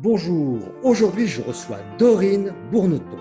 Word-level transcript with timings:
Bonjour, 0.00 0.60
aujourd'hui 0.84 1.26
je 1.26 1.42
reçois 1.42 1.80
Dorine 1.98 2.54
Bourneton. 2.70 3.18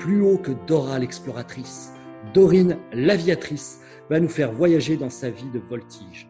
Plus 0.00 0.20
haut 0.22 0.38
que 0.38 0.50
Dora 0.66 0.98
l'exploratrice, 0.98 1.92
Dorine 2.34 2.80
l'aviatrice 2.92 3.78
va 4.08 4.18
nous 4.18 4.28
faire 4.28 4.50
voyager 4.50 4.96
dans 4.96 5.08
sa 5.08 5.30
vie 5.30 5.48
de 5.50 5.60
voltige. 5.60 6.28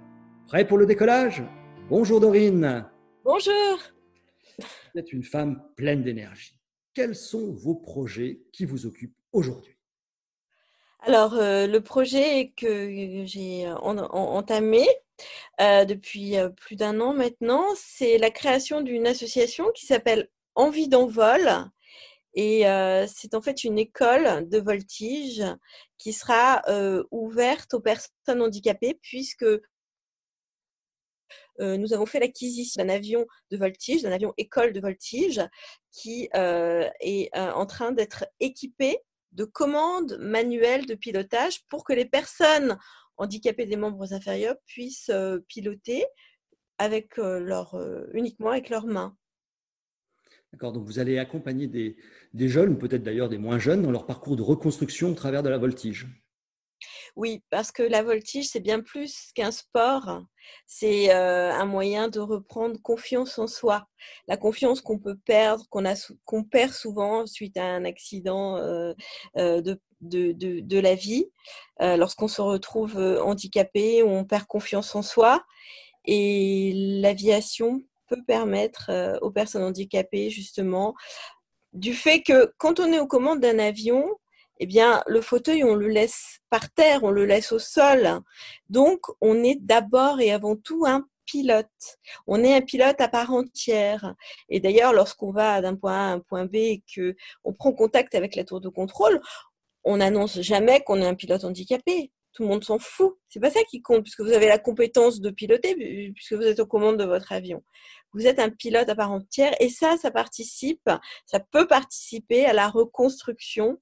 Prêt 0.49 0.67
pour 0.67 0.77
le 0.77 0.85
décollage? 0.85 1.43
Bonjour 1.89 2.21
Dorine. 2.21 2.85
Bonjour. 3.25 3.79
Vous 4.59 5.01
êtes 5.01 5.15
une 5.15 5.25
femme 5.25 5.63
pleine 5.77 6.03
d'énergie. 6.03 6.61
Quels 6.93 7.17
sont 7.17 7.51
vos 7.51 7.75
projets 7.75 8.43
qui 8.53 8.67
vous 8.67 8.85
occupent 8.85 9.17
aujourd'hui? 9.33 9.79
Alors, 11.01 11.33
euh, 11.33 11.67
le 11.67 11.81
projet 11.81 12.53
que 12.55 13.25
j'ai 13.25 13.67
entamé 13.81 14.87
euh, 15.61 15.85
depuis 15.85 16.37
euh, 16.37 16.49
plus 16.49 16.77
d'un 16.77 17.01
an 17.01 17.15
maintenant, 17.15 17.65
c'est 17.77 18.19
la 18.19 18.31
création 18.31 18.81
d'une 18.81 19.07
association 19.07 19.71
qui 19.73 19.87
s'appelle 19.87 20.29
Envie 20.55 20.89
d'envol. 20.89 21.49
Et 22.35 22.63
c'est 23.09 23.35
en 23.35 23.43
fait 23.43 23.65
une 23.65 23.77
école 23.77 24.49
de 24.49 24.59
voltige 24.59 25.43
qui 25.99 26.13
sera 26.13 26.63
ouverte 27.11 27.75
aux 27.75 27.81
personnes 27.81 28.41
handicapées 28.41 28.97
puisque 29.03 29.47
nous 31.59 31.93
avons 31.93 32.07
fait 32.07 32.21
l'acquisition 32.21 32.85
d'un 32.85 32.89
avion 32.89 33.27
de 33.51 33.57
voltige, 33.57 34.03
d'un 34.03 34.13
avion 34.13 34.33
école 34.37 34.73
de 34.73 34.81
voltige 34.81 35.41
qui 35.91 36.29
est 36.33 37.31
en 37.35 37.67
train 37.67 37.91
d'être 37.91 38.27
équipé 38.39 38.99
de 39.33 39.45
commandes 39.45 40.19
manuelles 40.21 40.87
de 40.87 40.95
pilotage 40.95 41.65
pour 41.69 41.85
que 41.85 41.93
les 41.93 42.05
personnes 42.05 42.79
handicapées 43.21 43.67
des 43.67 43.77
membres 43.77 44.13
inférieurs 44.13 44.57
puissent 44.67 45.11
euh, 45.11 45.39
piloter 45.47 46.05
avec 46.79 47.19
euh, 47.19 47.39
leur, 47.39 47.75
euh, 47.75 48.07
uniquement 48.15 48.51
avec 48.51 48.71
leurs 48.71 48.87
mains. 48.87 49.17
D'accord, 50.53 50.73
donc 50.73 50.85
vous 50.85 50.99
allez 50.99 51.19
accompagner 51.19 51.69
des, 51.69 51.97
des 52.35 52.49
jeunes, 52.49 52.79
peut-être 52.79 53.03
d'ailleurs 53.03 53.29
des 53.29 53.39
moins 53.39 53.59
jeunes, 53.59 53.83
dans 53.83 53.93
leur 53.93 54.07
parcours 54.07 54.37
de 54.37 54.43
reconstruction 54.43 55.11
au 55.11 55.15
travers 55.15 55.43
de 55.43 55.49
la 55.49 55.59
voltige. 55.59 56.09
Oui, 57.17 57.43
parce 57.51 57.73
que 57.73 57.83
la 57.83 58.03
voltige, 58.03 58.49
c'est 58.49 58.61
bien 58.61 58.81
plus 58.81 59.31
qu'un 59.35 59.51
sport. 59.51 60.23
C'est 60.67 61.11
un 61.13 61.65
moyen 61.67 62.09
de 62.09 62.21
reprendre 62.21 62.81
confiance 62.83 63.39
en 63.39 63.47
soi. 63.47 63.87
La 64.27 64.37
confiance 64.37 64.81
qu'on 64.81 64.99
peut 64.99 65.19
perdre, 65.25 65.67
qu'on 65.69 66.45
perd 66.45 66.73
souvent 66.73 67.27
suite 67.27 67.57
à 67.57 67.65
un 67.65 67.85
accident 67.85 68.57
de, 69.37 69.79
de, 70.01 70.79
la 70.79 70.95
vie, 70.95 71.27
lorsqu'on 71.81 72.29
se 72.29 72.41
retrouve 72.41 72.97
handicapé, 72.99 74.03
on 74.03 74.25
perd 74.25 74.47
confiance 74.47 74.95
en 74.95 75.03
soi. 75.03 75.45
Et 76.07 76.73
l'aviation 77.01 77.83
peut 78.09 78.23
permettre 78.27 78.91
aux 79.23 79.31
personnes 79.31 79.63
handicapées, 79.63 80.31
justement, 80.31 80.95
du 81.73 81.95
fait 81.95 82.23
que 82.23 82.53
quand 82.59 82.81
on 82.81 82.93
est 82.93 82.99
aux 82.99 83.07
commandes 83.07 83.41
d'un 83.41 83.59
avion, 83.59 84.05
eh 84.63 84.67
bien, 84.67 85.03
le 85.07 85.23
fauteuil, 85.23 85.65
on 85.65 85.75
le 85.75 85.89
laisse 85.89 86.41
par 86.51 86.71
terre, 86.71 87.03
on 87.03 87.11
le 87.11 87.25
laisse 87.25 87.51
au 87.51 87.59
sol. 87.59 88.21
Donc, 88.69 89.01
on 89.23 89.43
est 89.43 89.57
d'abord 89.59 90.21
et 90.21 90.33
avant 90.33 90.55
tout 90.55 90.85
un 90.87 91.07
pilote. 91.25 91.99
On 92.27 92.45
est 92.45 92.55
un 92.55 92.61
pilote 92.61 93.01
à 93.01 93.09
part 93.09 93.33
entière. 93.33 94.15
Et 94.51 94.61
d'ailleurs, 94.61 94.93
lorsqu'on 94.93 95.33
va 95.33 95.63
d'un 95.63 95.77
point 95.77 95.95
A 95.95 96.11
à 96.11 96.13
un 96.13 96.21
point 96.21 96.45
B 96.45 96.57
et 96.57 96.83
que 96.95 97.17
on 97.43 97.55
prend 97.55 97.73
contact 97.73 98.15
avec 98.15 98.37
la 98.37 98.45
tour 98.45 98.61
de 98.61 98.69
contrôle, 98.69 99.21
on 99.83 99.97
n'annonce 99.97 100.41
jamais 100.43 100.83
qu'on 100.83 101.01
est 101.01 101.07
un 101.07 101.15
pilote 101.15 101.45
handicapé. 101.45 102.13
Tout 102.35 102.43
le 102.43 102.49
monde 102.51 102.63
s'en 102.63 102.79
fout. 102.79 103.17
C'est 103.29 103.41
pas 103.41 103.51
ça 103.51 103.65
qui 103.65 103.81
compte, 103.81 104.03
puisque 104.03 104.21
vous 104.21 104.33
avez 104.33 104.47
la 104.47 104.59
compétence 104.59 105.21
de 105.21 105.31
piloter, 105.31 105.75
puisque 106.15 106.35
vous 106.35 106.43
êtes 106.43 106.61
aux 106.61 106.67
commandes 106.67 106.99
de 106.99 107.05
votre 107.05 107.33
avion. 107.33 107.63
Vous 108.13 108.27
êtes 108.27 108.39
un 108.39 108.51
pilote 108.51 108.91
à 108.91 108.95
part 108.95 109.11
entière, 109.11 109.55
et 109.59 109.71
ça, 109.71 109.97
ça 109.97 110.11
participe, 110.11 110.91
ça 111.25 111.41
peut 111.41 111.67
participer 111.67 112.45
à 112.45 112.53
la 112.53 112.69
reconstruction 112.69 113.79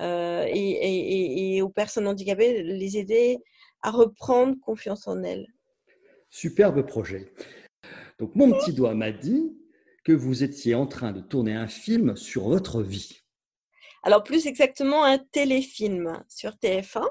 euh, 0.00 0.46
et, 0.48 1.60
aux 1.62 1.68
personnes 1.68 2.06
handicapées, 2.06 2.62
les 2.62 2.98
aider 2.98 3.38
à 3.82 3.90
reprendre 3.90 4.56
confiance 4.60 5.06
en 5.06 5.22
elles. 5.22 5.46
Superbe 6.30 6.84
projet. 6.86 7.32
Donc 8.18 8.34
mon 8.34 8.52
petit 8.52 8.72
doigt 8.72 8.94
m'a 8.94 9.12
dit 9.12 9.56
que 10.04 10.12
vous 10.12 10.42
étiez 10.42 10.74
en 10.74 10.86
train 10.86 11.12
de 11.12 11.20
tourner 11.20 11.54
un 11.54 11.68
film 11.68 12.16
sur 12.16 12.48
votre 12.48 12.82
vie. 12.82 13.22
Alors 14.02 14.22
plus 14.22 14.46
exactement 14.46 15.04
un 15.04 15.18
téléfilm 15.18 16.22
sur 16.28 16.52
TF1 16.52 17.06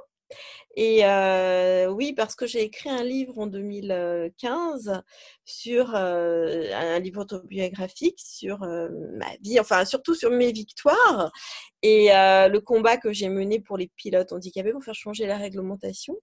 et 0.75 1.05
euh, 1.05 1.87
oui, 1.89 2.13
parce 2.13 2.35
que 2.35 2.47
j'ai 2.47 2.63
écrit 2.63 2.89
un 2.89 3.03
livre 3.03 3.37
en 3.37 3.45
2015 3.45 5.03
sur 5.45 5.93
euh, 5.95 6.71
un 6.73 6.99
livre 6.99 7.21
autobiographique 7.21 8.19
sur 8.19 8.63
euh, 8.63 8.89
ma 9.17 9.35
vie, 9.41 9.59
enfin 9.59 9.85
surtout 9.85 10.15
sur 10.15 10.31
mes 10.31 10.51
victoires 10.51 11.31
et 11.83 12.07
le 12.07 12.59
combat 12.59 12.97
que 12.97 13.13
j'ai 13.13 13.29
mené 13.29 13.59
pour 13.59 13.77
les 13.77 13.91
pilotes 13.95 14.31
handicapés 14.31 14.71
pour 14.71 14.83
faire 14.83 14.95
changer 14.95 15.27
la 15.27 15.37
réglementation, 15.37 16.15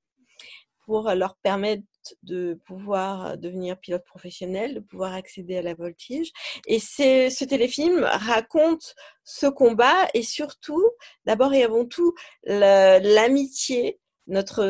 pour 0.84 1.10
leur 1.10 1.36
permettre 1.36 1.84
de 2.22 2.60
pouvoir 2.66 3.36
devenir 3.38 3.78
pilote 3.78 4.04
professionnel, 4.04 4.74
de 4.74 4.80
pouvoir 4.80 5.14
accéder 5.14 5.56
à 5.56 5.62
la 5.62 5.74
voltige. 5.74 6.32
Et 6.66 6.78
ce 6.78 7.44
téléfilm 7.44 8.04
raconte 8.04 8.94
ce 9.24 9.46
combat 9.46 10.08
et 10.14 10.22
surtout, 10.22 10.84
d'abord 11.24 11.54
et 11.54 11.62
avant 11.62 11.84
tout, 11.84 12.14
l'amitié 12.44 13.98
notre 14.26 14.62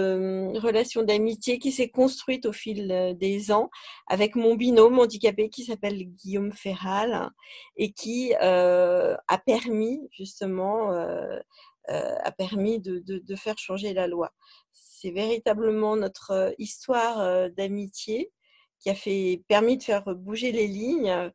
relation 0.58 1.02
d'amitié 1.02 1.58
qui 1.58 1.70
s'est 1.70 1.90
construite 1.90 2.46
au 2.46 2.52
fil 2.52 3.14
des 3.18 3.52
ans 3.52 3.68
avec 4.06 4.34
mon 4.34 4.54
binôme 4.54 4.98
handicapé 4.98 5.50
qui 5.50 5.64
s'appelle 5.64 6.02
Guillaume 6.02 6.52
Ferral 6.52 7.30
et 7.76 7.92
qui 7.92 8.34
a 8.34 9.38
permis 9.44 10.00
justement 10.12 10.90
a 11.88 12.32
permis 12.32 12.80
de, 12.80 13.36
faire 13.36 13.58
changer 13.58 13.92
la 13.92 14.06
loi. 14.06 14.32
C'est 15.00 15.12
véritablement 15.12 15.96
notre 15.96 16.54
histoire 16.58 17.50
d'amitié 17.50 18.30
qui 18.80 18.90
a 18.90 18.94
fait 18.94 19.42
permis 19.48 19.78
de 19.78 19.82
faire 19.82 20.04
bouger 20.14 20.52
les 20.52 20.66
lignes 20.66 21.32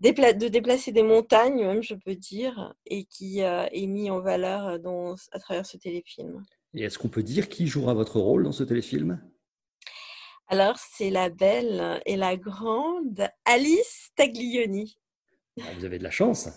de 0.00 0.48
déplacer 0.48 0.92
des 0.92 1.02
montagnes, 1.02 1.66
même 1.66 1.82
je 1.82 1.94
peux 1.94 2.14
dire, 2.14 2.74
et 2.86 3.04
qui 3.04 3.40
est 3.40 3.86
mis 3.86 4.10
en 4.10 4.20
valeur 4.20 4.78
à 5.32 5.38
travers 5.38 5.66
ce 5.66 5.76
téléfilm. 5.76 6.42
Et 6.74 6.84
est-ce 6.84 6.98
qu'on 6.98 7.08
peut 7.08 7.22
dire 7.22 7.48
qui 7.48 7.66
jouera 7.66 7.94
votre 7.94 8.18
rôle 8.18 8.44
dans 8.44 8.52
ce 8.52 8.62
téléfilm? 8.64 9.20
Alors, 10.46 10.76
c'est 10.78 11.10
la 11.10 11.28
belle 11.28 12.00
et 12.06 12.16
la 12.16 12.36
grande 12.36 13.28
Alice 13.44 14.10
Taglioni. 14.16 14.98
Ah, 15.60 15.64
vous 15.76 15.84
avez 15.84 15.98
de 15.98 16.04
la 16.04 16.10
chance. 16.10 16.48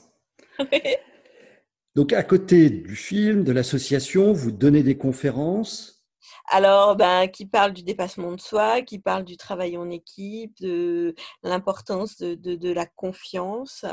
Donc, 1.95 2.13
à 2.13 2.23
côté 2.23 2.69
du 2.71 2.95
film, 2.95 3.43
de 3.43 3.51
l'association, 3.51 4.33
vous 4.33 4.51
donnez 4.51 4.81
des 4.81 4.97
conférences 4.97 5.92
alors, 6.47 6.95
ben, 6.95 7.27
qui 7.27 7.45
parle 7.45 7.73
du 7.73 7.83
dépassement 7.83 8.31
de 8.33 8.39
soi, 8.41 8.81
qui 8.81 8.99
parle 8.99 9.23
du 9.23 9.37
travail 9.37 9.77
en 9.77 9.89
équipe, 9.89 10.55
de 10.61 11.15
l'importance 11.41 12.17
de, 12.17 12.73
la 12.73 12.85
confiance, 12.85 13.85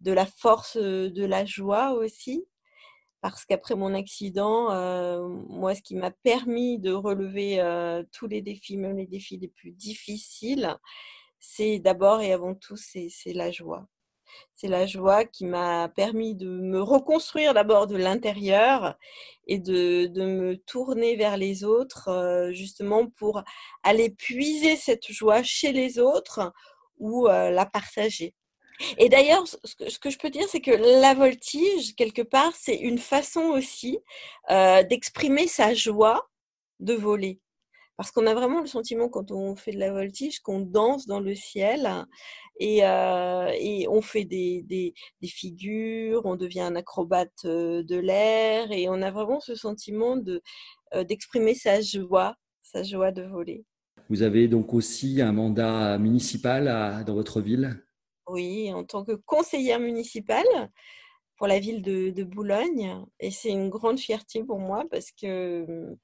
de 0.00 0.12
la 0.12 0.26
force 0.26 0.76
de 0.76 1.24
la 1.24 1.44
joie 1.44 1.92
aussi 1.92 2.46
parce 3.22 3.44
qu'après 3.46 3.76
mon 3.76 3.94
accident, 3.94 4.72
euh, 4.72 5.26
moi, 5.48 5.74
ce 5.76 5.82
qui 5.82 5.94
m'a 5.94 6.10
permis 6.10 6.80
de 6.80 6.92
relever 6.92 7.60
euh, 7.60 8.02
tous 8.12 8.26
les 8.26 8.42
défis, 8.42 8.76
même 8.76 8.96
les 8.96 9.06
défis 9.06 9.38
les 9.38 9.48
plus 9.48 9.70
difficiles, 9.70 10.76
c'est 11.38 11.78
d'abord 11.78 12.20
et 12.20 12.32
avant 12.32 12.54
tout, 12.54 12.76
c'est 12.76 13.10
la 13.32 13.52
joie. 13.52 13.86
C'est 14.54 14.68
la 14.68 14.86
joie 14.86 15.24
qui 15.24 15.44
m'a 15.44 15.88
permis 15.88 16.34
de 16.34 16.48
me 16.48 16.80
reconstruire 16.80 17.54
d'abord 17.54 17.86
de 17.86 17.96
l'intérieur 17.96 18.96
et 19.46 19.58
de, 19.58 20.08
me 20.16 20.56
tourner 20.56 21.16
vers 21.16 21.36
les 21.36 21.64
autres, 21.64 22.08
euh, 22.08 22.52
justement 22.52 23.06
pour 23.06 23.42
aller 23.82 24.10
puiser 24.10 24.76
cette 24.76 25.10
joie 25.10 25.42
chez 25.42 25.72
les 25.72 25.98
autres 25.98 26.52
ou 26.98 27.28
euh, 27.28 27.50
la 27.50 27.66
partager. 27.66 28.34
Et 28.98 29.08
d'ailleurs, 29.08 29.44
ce 29.46 29.98
que, 29.98 30.10
je 30.10 30.18
peux 30.18 30.30
dire, 30.30 30.48
c'est 30.48 30.60
que 30.60 30.70
la 30.70 31.14
voltige, 31.14 31.94
quelque 31.94 32.22
part, 32.22 32.52
c'est 32.56 32.76
une 32.76 32.98
façon 32.98 33.40
aussi 33.40 33.98
euh, 34.50 34.82
d'exprimer 34.82 35.46
sa 35.46 35.74
joie 35.74 36.28
de 36.80 36.94
voler. 36.94 37.40
Parce 37.96 38.10
qu'on 38.10 38.26
a 38.26 38.34
vraiment 38.34 38.60
le 38.60 38.66
sentiment 38.66 39.08
quand 39.08 39.30
on 39.30 39.54
fait 39.54 39.72
de 39.72 39.78
la 39.78 39.92
voltige 39.92 40.40
qu'on 40.40 40.60
danse 40.60 41.06
dans 41.06 41.20
le 41.20 41.34
ciel 41.34 41.88
et, 42.58 42.84
euh, 42.84 43.52
on 43.88 44.02
fait 44.02 44.24
des, 44.24 44.94
figures, 45.24 46.22
on 46.24 46.36
devient 46.36 46.60
un 46.60 46.76
acrobate 46.76 47.44
euh, 47.44 47.82
de 47.82 47.96
l'air 47.96 48.72
et 48.72 48.88
on 48.88 49.02
a 49.02 49.10
vraiment 49.10 49.40
ce 49.40 49.54
sentiment 49.54 50.16
d'exprimer 50.16 51.54
sa 51.54 51.80
joie, 51.80 52.34
sa 52.62 52.82
joie 52.82 53.12
de 53.12 53.22
voler. 53.22 53.64
Vous 54.08 54.22
avez 54.22 54.48
donc 54.48 54.74
aussi 54.74 55.20
un 55.20 55.32
mandat 55.32 55.98
municipal 55.98 57.04
dans 57.06 57.14
votre 57.14 57.40
ville? 57.40 57.82
Oui, 58.26 58.72
en 58.72 58.84
tant 58.84 59.04
que 59.04 59.12
conseillère 59.12 59.80
municipale 59.80 60.70
pour 61.42 61.48
la 61.48 61.58
ville 61.58 61.82
de, 61.82 62.22
Boulogne. 62.22 63.04
Et 63.18 63.32
c'est 63.32 63.48
une 63.48 63.68
grande 63.68 63.98
fierté 63.98 64.44
pour 64.44 64.60
moi 64.60 64.84
parce 64.88 65.10
que 65.10 65.66
mmh, 65.68 65.96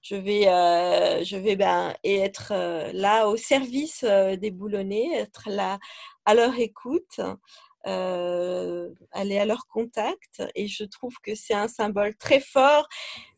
je 0.00 0.16
vais, 0.16 0.48
euh, 0.48 1.22
je 1.22 1.36
vais 1.36 1.54
ben, 1.54 1.94
être 2.02 2.50
euh, 2.52 2.90
là 2.94 3.28
au 3.28 3.36
service 3.36 4.06
euh, 4.08 4.36
des 4.36 4.50
Boulonnais, 4.50 5.10
être 5.12 5.50
là 5.50 5.78
à 6.24 6.32
leur 6.32 6.58
écoute. 6.58 7.20
aller 7.84 9.38
à 9.38 9.44
leur 9.44 9.66
contact 9.66 10.42
et 10.54 10.66
je 10.66 10.84
trouve 10.84 11.14
que 11.22 11.34
c'est 11.34 11.54
un 11.54 11.68
symbole 11.68 12.16
très 12.16 12.40
fort 12.40 12.88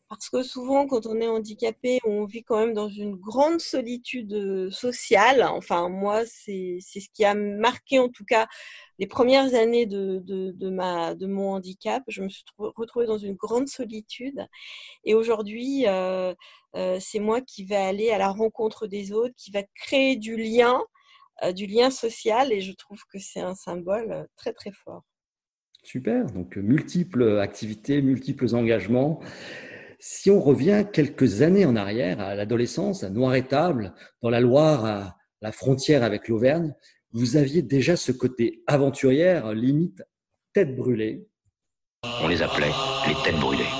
parce 0.09 0.29
que 0.29 0.41
souvent, 0.41 0.87
quand 0.87 1.05
on 1.05 1.21
est 1.21 1.27
handicapé, 1.27 1.99
on 2.03 2.25
vit 2.25 2.43
quand 2.43 2.57
même 2.59 2.73
dans 2.73 2.89
une 2.89 3.15
grande 3.15 3.61
solitude 3.61 4.71
sociale. 4.71 5.43
Enfin, 5.43 5.87
moi, 5.87 6.25
c'est 6.25 6.79
ce 6.81 7.07
qui 7.13 7.23
a 7.25 7.35
marqué 7.35 7.99
en 7.99 8.09
tout 8.09 8.25
cas 8.25 8.47
les 8.97 9.05
premières 9.05 9.53
années 9.53 9.85
de, 9.85 10.19
de, 10.25 10.51
de 10.51 11.25
mon 11.27 11.53
handicap. 11.53 12.03
Je 12.07 12.23
me 12.23 12.29
suis 12.29 12.43
retrouvée 12.57 13.05
dans 13.05 13.19
une 13.19 13.35
grande 13.35 13.67
solitude. 13.67 14.47
Et 15.03 15.13
aujourd'hui, 15.13 15.85
euh, 15.87 16.33
euh, 16.75 16.97
c'est 16.99 17.19
moi 17.19 17.39
qui 17.41 17.63
vais 17.63 17.75
aller 17.75 18.09
à 18.09 18.17
la 18.17 18.29
rencontre 18.29 18.87
des 18.87 19.11
autres, 19.11 19.35
qui 19.37 19.51
va 19.51 19.61
créer 19.75 20.15
du 20.15 20.37
lien, 20.37 20.81
euh, 21.43 21.51
du 21.51 21.67
lien 21.67 21.91
social. 21.91 22.51
Et 22.51 22.61
je 22.61 22.73
trouve 22.73 22.99
que 23.13 23.19
c'est 23.19 23.41
un 23.41 23.55
symbole 23.55 24.27
très, 24.37 24.53
très 24.53 24.71
fort. 24.71 25.03
Super. 25.83 26.25
Donc, 26.31 26.57
multiples 26.57 27.39
activités, 27.39 28.01
multiples 28.01 28.55
engagements. 28.55 29.21
Si 29.99 30.31
on 30.31 30.39
revient 30.39 30.85
quelques 30.91 31.41
années 31.41 31.65
en 31.65 31.75
arrière, 31.75 32.21
à 32.21 32.33
l'adolescence, 32.33 33.03
à 33.03 33.09
Noir-Étable, 33.09 33.93
dans 34.21 34.29
la 34.29 34.39
Loire, 34.39 34.85
à 34.85 35.17
la 35.41 35.51
frontière 35.51 36.03
avec 36.03 36.29
l'Auvergne, 36.29 36.73
vous 37.11 37.35
aviez 37.35 37.61
déjà 37.61 37.97
ce 37.97 38.13
côté 38.13 38.63
aventurière, 38.65 39.53
limite 39.53 40.01
tête 40.53 40.75
brûlée. 40.75 41.27
On 42.23 42.27
les 42.29 42.41
appelait 42.41 42.71
les 43.07 43.15
têtes 43.23 43.39
brûlées. 43.39 43.78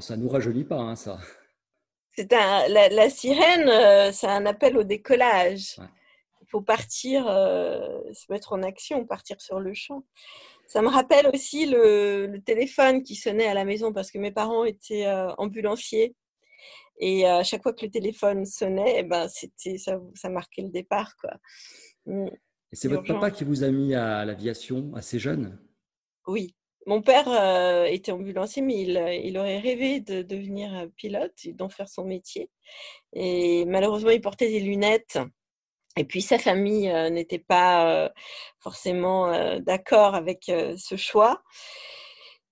Oh, 0.00 0.02
ça 0.02 0.16
ne 0.16 0.22
nous 0.22 0.30
rajeunit 0.30 0.64
pas, 0.64 0.78
hein, 0.78 0.96
ça. 0.96 1.18
C'est 2.12 2.32
un, 2.32 2.66
la, 2.68 3.10
sirène, 3.10 3.68
euh, 3.68 4.12
c'est 4.12 4.28
un 4.28 4.46
appel 4.46 4.78
au 4.78 4.82
décollage. 4.82 5.76
Il 6.40 6.46
faut 6.48 6.62
partir, 6.62 7.28
euh, 7.28 8.00
se 8.14 8.32
mettre 8.32 8.54
en 8.54 8.62
action, 8.62 9.04
partir 9.04 9.38
sur 9.42 9.60
le 9.60 9.74
champ. 9.74 10.06
Ça 10.66 10.80
me 10.80 10.88
rappelle 10.88 11.26
aussi 11.34 11.66
le, 11.66 12.34
téléphone 12.46 13.02
qui 13.02 13.14
sonnait 13.14 13.46
à 13.46 13.52
la 13.52 13.66
maison 13.66 13.92
parce 13.92 14.10
que 14.10 14.16
mes 14.16 14.32
parents 14.32 14.64
étaient 14.64 15.06
euh, 15.06 15.34
ambulanciers. 15.36 16.16
Et 16.98 17.26
à 17.26 17.44
chaque 17.44 17.62
fois 17.62 17.74
que 17.74 17.84
le 17.84 17.90
téléphone 17.90 18.46
sonnait, 18.46 19.00
eh 19.00 19.02
ben, 19.02 19.28
c'était, 19.28 19.76
ça, 19.76 20.00
ça, 20.14 20.30
marquait 20.30 20.62
le 20.62 20.70
départ. 20.70 21.14
Quoi. 21.16 21.32
Et 22.06 22.76
c'est 22.76 22.88
votre 22.88 23.06
papa 23.06 23.30
qui 23.30 23.44
vous 23.44 23.64
a 23.64 23.70
mis 23.70 23.94
à 23.94 24.24
l'aviation 24.24 24.94
assez 24.94 25.18
jeune? 25.18 25.58
Oui, 26.26 26.54
mon 26.86 27.02
père 27.02 27.28
euh, 27.28 27.84
était 27.84 28.12
ambulancier, 28.12 28.62
mais 28.62 28.80
il, 28.80 28.96
euh, 28.96 29.14
il, 29.14 29.36
aurait 29.38 29.58
rêvé 29.58 30.00
de 30.00 30.22
devenir 30.22 30.74
euh, 30.74 30.86
pilote, 30.96 31.34
d'en 31.54 31.68
faire 31.68 31.88
son 31.88 32.04
métier. 32.04 32.50
Et 33.12 33.64
malheureusement, 33.66 34.10
il 34.10 34.20
portait 34.20 34.48
des 34.48 34.60
lunettes. 34.60 35.18
Et 35.96 36.04
puis 36.04 36.22
sa 36.22 36.38
famille 36.38 36.88
n'était 37.10 37.40
pas 37.40 38.10
forcément 38.60 39.58
d'accord 39.58 40.14
avec 40.14 40.44
ce 40.46 40.96
choix. 40.96 41.42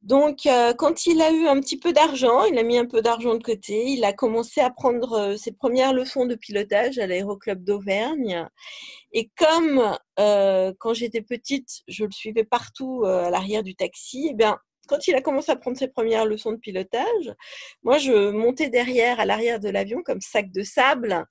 Donc, 0.02 0.46
euh, 0.46 0.74
quand 0.74 1.06
il 1.06 1.20
a 1.20 1.32
eu 1.32 1.48
un 1.48 1.60
petit 1.60 1.78
peu 1.78 1.92
d'argent, 1.92 2.44
il 2.44 2.56
a 2.58 2.62
mis 2.62 2.78
un 2.78 2.86
peu 2.86 3.02
d'argent 3.02 3.34
de 3.34 3.42
côté, 3.42 3.84
il 3.88 4.04
a 4.04 4.12
commencé 4.12 4.60
à 4.60 4.70
prendre 4.70 5.12
euh, 5.14 5.36
ses 5.36 5.50
premières 5.52 5.92
leçons 5.92 6.24
de 6.24 6.36
pilotage 6.36 6.98
à 6.98 7.06
l'aéroclub 7.06 7.64
d'Auvergne. 7.64 8.48
Et 9.12 9.30
comme 9.36 9.96
euh, 10.20 10.72
quand 10.78 10.94
j'étais 10.94 11.22
petite, 11.22 11.82
je 11.88 12.04
le 12.04 12.12
suivais 12.12 12.44
partout 12.44 13.04
à 13.04 13.30
l'arrière 13.30 13.64
du 13.64 13.74
taxi, 13.74 14.28
eh 14.30 14.34
bien, 14.34 14.58
quand 14.86 15.08
il 15.08 15.14
a 15.16 15.20
commencé 15.20 15.50
à 15.50 15.56
prendre 15.56 15.76
ses 15.76 15.88
premières 15.88 16.26
leçons 16.26 16.52
de 16.52 16.58
pilotage, 16.58 17.34
moi, 17.82 17.98
je 17.98 18.30
montais 18.30 18.70
derrière, 18.70 19.20
à 19.20 19.26
l'arrière 19.26 19.60
de 19.60 19.68
l'avion, 19.68 20.02
comme 20.04 20.20
sac 20.20 20.52
de 20.52 20.62
sable. 20.62 21.26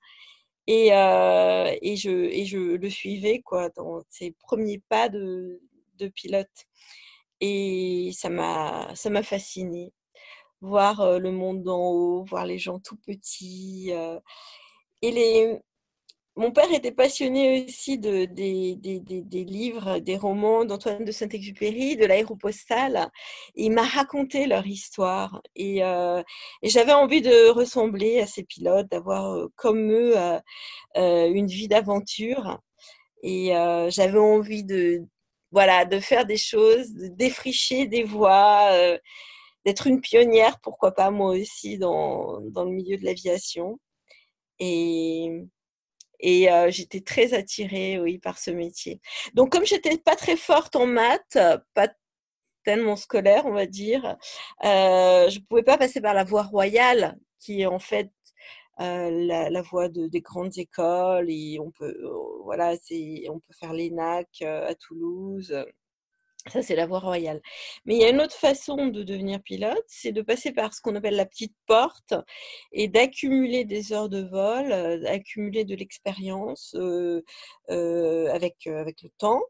Et, 0.66 0.90
je, 0.90 2.76
le 2.76 2.90
suivais 2.90 3.42
dans 3.76 4.02
ses 4.10 4.32
premiers 4.40 4.82
pas 4.88 5.08
de 5.08 5.60
pilote. 6.14 6.48
Et 7.40 8.10
ça 8.14 8.28
m'a, 8.30 8.90
ça 8.94 9.10
m'a 9.10 9.22
fascinée. 9.22 9.92
Voir 10.60 11.18
le 11.20 11.30
monde 11.30 11.62
d'en 11.62 11.78
haut, 11.78 12.24
voir 12.24 12.46
les 12.46 12.58
gens 12.58 12.80
tout 12.80 12.96
petits. 13.06 13.92
et 15.02 15.10
les... 15.10 15.58
Mon 16.36 16.52
père 16.52 16.72
était 16.72 16.92
passionné 16.92 17.64
aussi 17.66 17.98
de, 17.98 18.24
des, 18.24 18.76
des, 18.76 19.00
des, 19.00 19.44
livres, 19.44 19.98
des 19.98 20.16
romans 20.16 20.64
d'Antoine 20.64 21.04
de 21.04 21.10
Saint-Exupéry, 21.10 21.96
de 21.96 22.06
l'aéropostale. 22.06 23.10
Il 23.56 23.72
m'a 23.72 23.82
raconté 23.82 24.46
leur 24.46 24.64
histoire. 24.64 25.42
Et, 25.56 25.78
et 25.78 26.68
j'avais 26.68 26.92
envie 26.92 27.22
de 27.22 27.50
ressembler 27.50 28.20
à 28.20 28.26
ces 28.28 28.44
pilotes, 28.44 28.88
d'avoir 28.88 29.48
comme 29.56 29.90
eux 29.90 30.14
une 30.96 31.48
vie 31.48 31.66
d'aventure. 31.66 32.60
Et 33.24 33.48
j'avais 33.88 34.18
envie 34.20 34.62
de, 34.62 35.02
voilà, 35.50 35.84
de 35.84 36.00
faire 36.00 36.26
des 36.26 36.36
choses, 36.36 36.94
de 36.94 37.08
défricher 37.08 37.86
des 37.86 38.04
voies, 38.04 38.70
euh, 38.72 38.98
d'être 39.64 39.86
une 39.86 40.00
pionnière, 40.00 40.60
pourquoi 40.60 40.92
pas 40.92 41.10
moi 41.10 41.30
aussi, 41.32 41.78
dans, 41.78 42.40
dans 42.42 42.64
le 42.64 42.70
milieu 42.72 42.96
de 42.98 43.04
l'aviation. 43.04 43.78
Et, 44.58 45.30
et 46.20 46.50
euh, 46.50 46.70
j'étais 46.70 47.00
très 47.00 47.34
attirée, 47.34 47.98
oui, 48.00 48.18
par 48.18 48.38
ce 48.38 48.50
métier. 48.50 49.00
Donc, 49.34 49.52
comme 49.52 49.64
j'étais 49.66 49.98
pas 49.98 50.16
très 50.16 50.36
forte 50.36 50.76
en 50.76 50.86
maths, 50.86 51.38
pas 51.74 51.88
tellement 52.64 52.96
scolaire, 52.96 53.46
on 53.46 53.52
va 53.52 53.66
dire, 53.66 54.16
euh, 54.64 55.30
je 55.30 55.38
pouvais 55.40 55.62
pas 55.62 55.78
passer 55.78 56.00
par 56.00 56.14
la 56.14 56.24
voie 56.24 56.42
royale, 56.42 57.18
qui 57.40 57.62
est 57.62 57.66
en 57.66 57.78
fait 57.78 58.10
euh, 58.80 59.10
la, 59.50 59.62
voie 59.62 59.88
de, 59.88 60.06
des 60.06 60.20
grandes 60.20 60.56
écoles 60.56 61.30
et 61.30 61.58
on 61.60 61.70
peut 61.72 61.96
euh, 62.00 62.42
voilà 62.44 62.76
c'est 62.76 63.24
on 63.28 63.40
peut 63.40 63.52
faire 63.58 63.72
l'ENAC 63.72 64.28
euh, 64.42 64.68
à 64.68 64.74
Toulouse 64.74 65.64
ça, 66.46 66.62
c'est 66.62 66.76
la 66.76 66.86
voie 66.86 67.00
royale. 67.00 67.42
Mais 67.84 67.96
il 67.96 68.00
y 68.00 68.04
a 68.04 68.08
une 68.08 68.22
autre 68.22 68.36
façon 68.36 68.86
de 68.86 69.02
devenir 69.02 69.42
pilote, 69.42 69.84
c'est 69.86 70.12
de 70.12 70.22
passer 70.22 70.50
par 70.52 70.72
ce 70.72 70.80
qu'on 70.80 70.94
appelle 70.94 71.16
la 71.16 71.26
petite 71.26 71.54
porte 71.66 72.14
et 72.72 72.88
d'accumuler 72.88 73.66
des 73.66 73.92
heures 73.92 74.08
de 74.08 74.22
vol, 74.22 74.68
d'accumuler 75.02 75.66
de 75.66 75.74
l'expérience 75.74 76.74
avec, 77.68 78.66
avec 78.66 79.02
le 79.02 79.10
temps. 79.18 79.42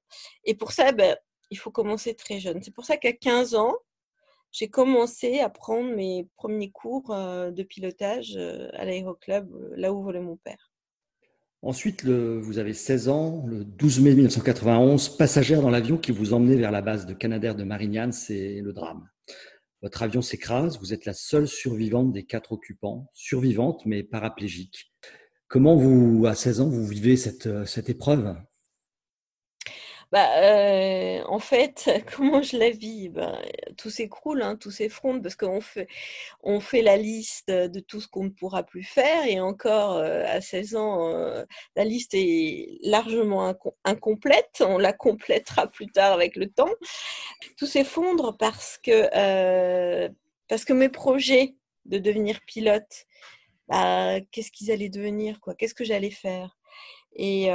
Et 0.44 0.56
pour 0.56 0.72
ça, 0.72 0.90
ben, 0.90 1.16
il 1.50 1.58
faut 1.58 1.70
commencer 1.70 2.14
très 2.14 2.40
jeune. 2.40 2.62
C'est 2.62 2.74
pour 2.74 2.84
ça 2.84 2.96
qu'à 2.96 3.12
15 3.12 3.54
ans, 3.54 3.76
j'ai 4.52 4.68
commencé 4.68 5.40
à 5.40 5.48
prendre 5.48 5.94
mes 5.94 6.28
premiers 6.36 6.70
cours 6.70 7.08
de 7.08 7.62
pilotage 7.62 8.36
à 8.72 8.84
l'aéroclub, 8.84 9.48
là 9.76 9.92
où 9.92 10.02
volait 10.02 10.20
mon 10.20 10.36
père. 10.36 10.72
Ensuite, 11.62 12.04
vous 12.04 12.58
avez 12.58 12.72
16 12.72 13.08
ans, 13.08 13.44
le 13.46 13.64
12 13.64 14.00
mai 14.00 14.14
1991, 14.14 15.16
passagère 15.16 15.60
dans 15.60 15.70
l'avion 15.70 15.98
qui 15.98 16.12
vous 16.12 16.32
emmenait 16.32 16.56
vers 16.56 16.70
la 16.70 16.82
base 16.82 17.04
de 17.04 17.14
Canadair 17.14 17.56
de 17.56 17.64
Marignane, 17.64 18.12
c'est 18.12 18.60
le 18.60 18.72
drame. 18.72 19.08
Votre 19.82 20.02
avion 20.02 20.22
s'écrase, 20.22 20.78
vous 20.78 20.92
êtes 20.92 21.04
la 21.04 21.14
seule 21.14 21.48
survivante 21.48 22.12
des 22.12 22.24
quatre 22.24 22.52
occupants, 22.52 23.10
survivante 23.12 23.84
mais 23.86 24.02
paraplégique. 24.04 24.92
Comment 25.48 25.76
vous, 25.76 26.26
à 26.26 26.34
16 26.34 26.60
ans, 26.60 26.68
vous 26.68 26.86
vivez 26.86 27.16
cette, 27.16 27.66
cette 27.66 27.88
épreuve? 27.88 28.36
Bah, 30.10 30.26
euh, 30.42 31.22
en 31.26 31.38
fait, 31.38 31.90
comment 32.16 32.40
je 32.42 32.56
la 32.56 32.70
vis? 32.70 33.10
Bah, 33.10 33.38
Tout 33.76 33.90
s'écroule, 33.90 34.42
hein, 34.42 34.56
tout 34.56 34.70
s'effondre 34.70 35.20
parce 35.22 35.36
qu'on 35.36 35.60
fait, 35.60 35.86
on 36.42 36.60
fait 36.60 36.80
la 36.82 36.96
liste 36.96 37.50
de 37.50 37.80
tout 37.80 38.00
ce 38.00 38.08
qu'on 38.08 38.24
ne 38.24 38.30
pourra 38.30 38.62
plus 38.62 38.84
faire 38.84 39.26
et 39.26 39.38
encore 39.40 39.96
euh, 39.96 40.24
à 40.26 40.40
16 40.40 40.76
ans, 40.76 41.14
euh, 41.14 41.44
la 41.76 41.84
liste 41.84 42.14
est 42.14 42.78
largement 42.82 43.54
incomplète. 43.84 44.62
On 44.66 44.78
la 44.78 44.94
complétera 44.94 45.66
plus 45.66 45.88
tard 45.88 46.12
avec 46.12 46.36
le 46.36 46.48
temps. 46.50 46.72
Tout 47.58 47.66
s'effondre 47.66 48.36
parce 48.38 48.78
que, 48.78 50.08
parce 50.48 50.64
que 50.64 50.72
mes 50.72 50.88
projets 50.88 51.56
de 51.84 51.98
devenir 51.98 52.40
pilote, 52.46 53.06
bah, 53.68 54.20
qu'est-ce 54.32 54.50
qu'ils 54.52 54.70
allaient 54.70 54.88
devenir 54.88 55.38
Qu'est-ce 55.58 55.74
que 55.74 55.84
j'allais 55.84 56.10
faire? 56.10 56.56
Et, 57.14 57.50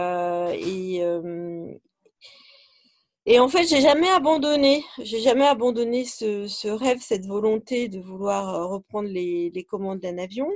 et 3.25 3.39
en 3.39 3.47
fait, 3.47 3.65
j'ai 3.65 3.79
jamais 3.79 4.09
abandonné. 4.09 4.83
J'ai 5.01 5.21
jamais 5.21 5.47
abandonné 5.47 6.03
ce, 6.03 6.67
rêve, 6.67 6.99
cette 7.01 7.25
volonté 7.25 7.87
de 7.87 7.99
vouloir 7.99 8.53
euh, 8.53 8.65
reprendre 8.65 9.07
les, 9.07 9.65
commandes 9.69 10.01
d'un 10.01 10.17
avion. 10.17 10.49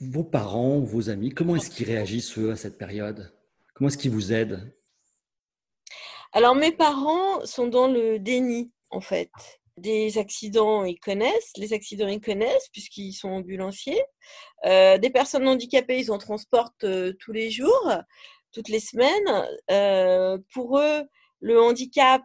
Vos 0.00 0.24
parents, 0.24 0.80
vos 0.80 1.10
amis, 1.10 1.30
comment 1.30 1.56
est-ce 1.56 1.68
qu'ils 1.68 1.86
réagissent 1.86 2.38
eux 2.38 2.50
à 2.50 2.56
cette 2.56 2.78
période? 2.78 3.30
Comment 3.74 3.88
est-ce 3.88 3.98
qu'ils 3.98 4.10
vous 4.10 4.32
aident? 4.32 4.74
Alors 6.32 6.54
mes 6.54 6.72
parents 6.72 7.44
sont 7.44 7.68
dans 7.68 7.86
le 7.86 8.18
déni 8.18 8.72
en 8.90 9.02
fait. 9.02 9.30
Des 9.76 10.16
accidents, 10.16 10.84
ils 10.84 10.98
connaissent. 10.98 11.52
Les 11.58 11.74
accidents, 11.74 12.08
ils 12.08 12.20
connaissent 12.20 12.68
puisqu'ils 12.72 13.12
sont 13.12 13.28
ambulanciers. 13.28 14.02
Euh, 14.64 14.96
des 14.96 15.10
personnes 15.10 15.46
handicapées, 15.46 15.98
ils 15.98 16.10
en 16.10 16.18
transportent 16.18 16.84
euh, 16.84 17.12
tous 17.20 17.32
les 17.32 17.50
jours, 17.50 17.92
toutes 18.52 18.68
les 18.68 18.80
semaines. 18.80 20.40
pour 20.54 20.78
eux, 20.78 21.02
le 21.44 21.60
handicap, 21.60 22.22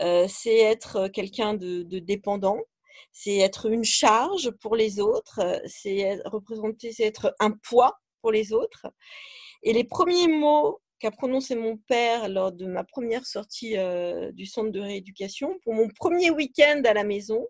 euh, 0.00 0.26
c'est 0.28 0.56
être 0.56 1.06
quelqu'un 1.08 1.54
de, 1.54 1.84
dépendant, 2.00 2.58
c'est 3.12 3.36
être 3.36 3.70
une 3.70 3.84
charge 3.84 4.50
pour 4.60 4.74
les 4.74 4.98
autres, 4.98 5.40
c'est 5.66 6.18
représenter, 6.24 6.92
c'est 6.92 7.04
être 7.04 7.36
un 7.38 7.52
poids 7.52 8.00
pour 8.20 8.32
les 8.32 8.52
autres. 8.52 8.88
Et 9.62 9.72
les 9.72 9.84
premiers 9.84 10.26
mots 10.26 10.80
qu'a 10.98 11.12
prononcé 11.12 11.54
mon 11.54 11.76
père 11.76 12.28
lors 12.28 12.50
de 12.50 12.66
ma 12.66 12.82
première 12.82 13.26
sortie 13.26 13.78
euh, 13.78 14.32
du 14.32 14.44
centre 14.44 14.72
de 14.72 14.80
rééducation, 14.80 15.56
pour 15.62 15.74
mon 15.74 15.88
premier 15.88 16.30
week-end 16.30 16.82
à 16.84 16.94
la 16.94 17.04
maison, 17.04 17.46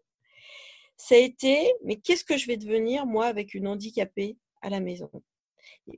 ça 0.99 1.15
a 1.15 1.19
été 1.19 1.73
mais 1.85 1.97
qu'est-ce 1.97 2.25
que 2.25 2.37
je 2.37 2.47
vais 2.47 2.59
devenir 2.59 3.07
moi 3.07 3.25
avec 3.25 3.55
une 3.55 3.67
handicapée 3.67 4.37
à 4.61 4.69
la 4.69 4.81
maison? 4.81 5.11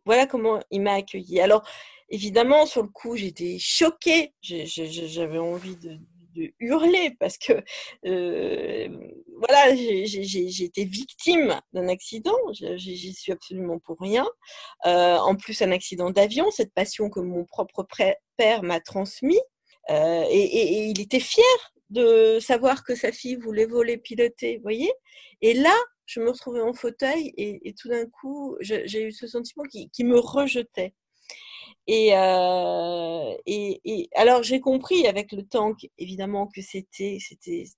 Voilà 0.05 0.27
comment 0.27 0.61
il 0.71 0.83
m'a 0.83 0.95
accueilli. 0.95 1.41
Alors 1.41 1.63
évidemment, 2.09 2.67
sur 2.67 2.83
le 2.83 2.89
coup, 2.89 3.17
j'étais 3.17 3.57
choquée. 3.59 4.35
J'avais 4.43 5.39
envie 5.39 5.77
de, 5.77 5.99
hurler 6.61 7.17
parce 7.19 7.37
que 7.39 7.53
euh, 8.07 8.89
voilà, 9.37 9.75
j'ai 9.75 10.65
été 10.65 10.85
victime 10.85 11.61
d'un 11.73 11.89
accident. 11.89 12.37
J'y 12.53 13.15
suis 13.15 13.33
absolument 13.33 13.79
pour 13.79 13.99
rien. 14.01 14.27
Euh, 14.87 15.17
en 15.17 15.35
plus, 15.37 15.61
un 15.63 15.73
accident 15.73 16.11
d'avion, 16.11 16.51
cette 16.51 16.73
passion 16.73 17.11
que 17.11 17.21
mon 17.21 17.45
propre 17.45 17.87
père 18.37 18.63
m'a 18.63 18.81
transmis. 18.81 19.41
Euh, 19.91 20.25
et, 20.31 20.89
il 20.89 21.01
était 21.01 21.21
fier 21.21 21.45
de 21.89 22.39
savoir 22.41 22.85
que 22.85 22.95
sa 22.95 23.11
fille 23.11 23.37
voulait 23.37 23.67
voler 23.67 23.97
piloter, 23.97 24.59
voyez 24.63 24.93
Et 25.43 25.55
là, 25.55 25.75
je 26.11 26.21
me 26.21 26.31
retrouvais 26.31 26.61
en 26.61 26.73
fauteuil 26.73 27.33
et, 27.37 27.75
tout 27.75 27.89
d'un 27.89 28.07
coup, 28.07 28.57
j'ai 28.61 29.03
eu 29.03 29.13
ce 29.13 29.27
sentiment 29.27 29.65
qui 29.65 30.05
me 30.05 30.19
rejetait. 30.19 30.95
Euh, 31.89 33.37
et, 33.47 34.09
alors 34.15 34.43
j'ai 34.43 34.61
compris 34.61 35.07
avec 35.07 35.33
le 35.33 35.43
temps 35.43 35.75
évidemment 35.99 36.47
que 36.47 36.61
c'était 36.63 37.19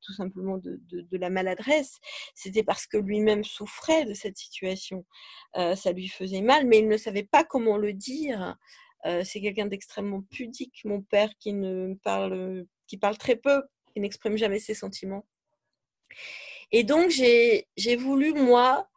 tout 0.02 0.12
simplement 0.12 0.58
de, 0.58 0.80
de, 0.90 1.16
la 1.16 1.30
maladresse. 1.30 1.98
C'était 2.34 2.62
parce 2.62 2.86
que 2.86 2.98
lui-même 2.98 3.44
souffrait 3.44 4.04
de 4.04 4.14
cette 4.14 4.36
situation. 4.36 5.04
Euh, 5.56 5.76
ça 5.76 5.92
lui 5.92 6.08
faisait 6.08 6.42
mal, 6.42 6.66
mais 6.66 6.80
il 6.80 6.88
ne 6.88 6.96
savait 6.96 7.22
pas 7.24 7.44
comment 7.44 7.76
le 7.76 7.92
dire. 7.92 8.56
Euh, 9.06 9.22
c'est 9.24 9.40
quelqu'un 9.40 9.66
d'extrêmement 9.66 10.22
pudique, 10.30 10.82
mon 10.84 11.02
père, 11.02 11.30
qui 11.38 11.52
ne 11.52 11.94
parle 12.02 12.66
qui 12.86 12.98
parle 12.98 13.16
très 13.18 13.36
peu, 13.36 13.62
qui 13.94 14.00
n'exprime 14.00 14.36
jamais 14.36 14.58
ses 14.58 14.74
sentiments. 14.74 15.24
Et 16.72 16.84
donc 16.84 17.10
j'ai 17.10 17.96
voulu 17.96 18.32
moi 18.32 18.88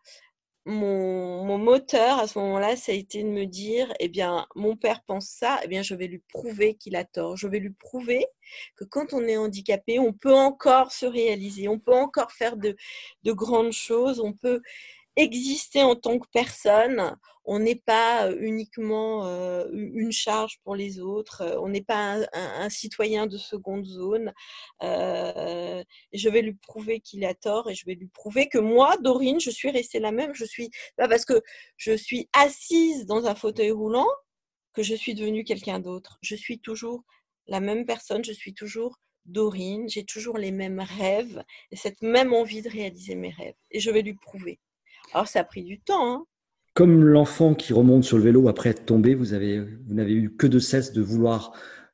mon, 0.66 1.58
moteur 1.58 2.20
à 2.20 2.28
ce 2.28 2.40
moment-là, 2.40 2.76
ça 2.76 2.92
a 2.92 2.96
été 2.96 3.24
de 3.24 3.30
me 3.30 3.46
dire, 3.46 3.94
eh 4.00 4.08
bien, 4.10 4.48
mon 4.56 4.76
père 4.76 5.04
pense 5.04 5.28
ça, 5.28 5.60
eh 5.64 5.68
bien, 5.68 5.84
je 5.84 5.96
vais 5.96 6.08
lui 6.08 6.24
prouver 6.30 6.76
qu'il 6.76 6.96
a 6.96 7.04
tort. 7.04 7.38
Je 7.38 7.48
vais 7.48 7.60
lui 7.60 7.72
prouver 7.72 8.26
que 8.76 8.84
quand 8.84 9.14
on 9.14 9.22
est 9.24 9.38
handicapé, 9.38 10.00
on 10.00 10.14
peut 10.14 10.34
encore 10.34 10.92
se 10.92 11.06
réaliser, 11.06 11.68
on 11.68 11.80
peut 11.80 11.94
encore 11.94 12.32
faire 12.32 12.58
de, 12.58 12.76
de 13.24 13.32
grandes 13.32 13.74
choses, 13.74 14.20
on 14.20 14.34
peut 14.34 14.62
exister 15.16 15.84
en 15.84 15.96
tant 15.96 16.20
que 16.20 16.28
personne. 16.34 17.18
On 17.46 17.60
n'est 17.60 17.76
pas 17.76 18.32
uniquement 18.34 19.26
une 19.72 20.12
charge 20.12 20.60
pour 20.64 20.76
les 20.76 21.00
autres. 21.00 21.58
On 21.62 21.70
n'est 21.70 21.84
pas 21.84 22.26
un, 22.34 22.70
citoyen 22.70 23.28
de 23.28 23.38
seconde 23.38 23.86
zone. 23.86 24.34
je 24.82 26.30
vais 26.30 26.42
lui 26.42 26.56
prouver 26.56 27.00
qu'il 27.00 27.24
a 27.26 27.36
tort 27.36 27.70
et 27.70 27.76
je 27.76 27.86
vais 27.86 27.96
lui 27.96 28.08
prouver 28.08 28.50
que 28.50 28.58
moi, 28.58 28.98
Dorine, 28.98 29.40
je 29.40 29.52
suis 29.52 29.70
restée 29.70 30.00
la 30.00 30.12
même. 30.12 30.34
Je 30.34 30.46
suis 30.46 30.70
pas 30.98 31.08
parce 31.08 31.26
que 31.26 31.42
je 31.78 31.96
suis 31.96 32.30
assise 32.34 33.06
dans 33.06 33.26
un 33.28 33.36
fauteuil 33.36 33.72
roulant 33.72 34.08
que 34.74 34.84
je 34.84 34.96
suis 34.96 35.14
devenue 35.14 35.44
quelqu'un 35.44 35.80
d'autre. 35.80 36.18
Je 36.22 36.36
suis 36.36 36.60
toujours 36.60 37.04
la 37.48 37.60
même 37.60 37.86
personne. 37.86 38.24
Je 38.26 38.34
suis 38.34 38.54
toujours 38.54 39.00
Dorine. 39.26 39.88
J'ai 39.90 40.06
toujours 40.06 40.38
les 40.38 40.52
mêmes 40.52 40.80
rêves 40.80 41.44
et 41.72 41.76
cette 41.76 42.02
même 42.02 42.34
envie 42.34 42.62
de 42.62 42.70
réaliser 42.70 43.16
mes 43.16 43.30
rêves. 43.30 43.56
Et 43.72 43.80
je 43.80 43.92
vais 43.92 44.02
lui 44.02 44.16
prouver. 44.16 44.60
Alors, 45.14 45.28
ça 45.28 45.40
a 45.40 45.44
pris 45.44 45.64
du 45.64 45.80
temps. 45.80 46.14
Hein. 46.14 46.26
Comme 46.74 47.04
l'enfant 47.04 47.56
qui 47.56 47.72
remonte 47.74 48.04
sur 48.04 48.18
le 48.18 48.24
vélo 48.24 48.48
après 48.50 48.70
être 48.70 48.86
tombé, 48.86 49.16
vous 49.16 49.34
avez, 49.34 49.62
vous 49.62 49.94
n'avez 49.94 50.14
eu 50.14 50.36
que 50.36 50.48
de 50.48 50.60
cesse 50.60 50.92
de 50.92 51.02
vouloir 51.02 51.54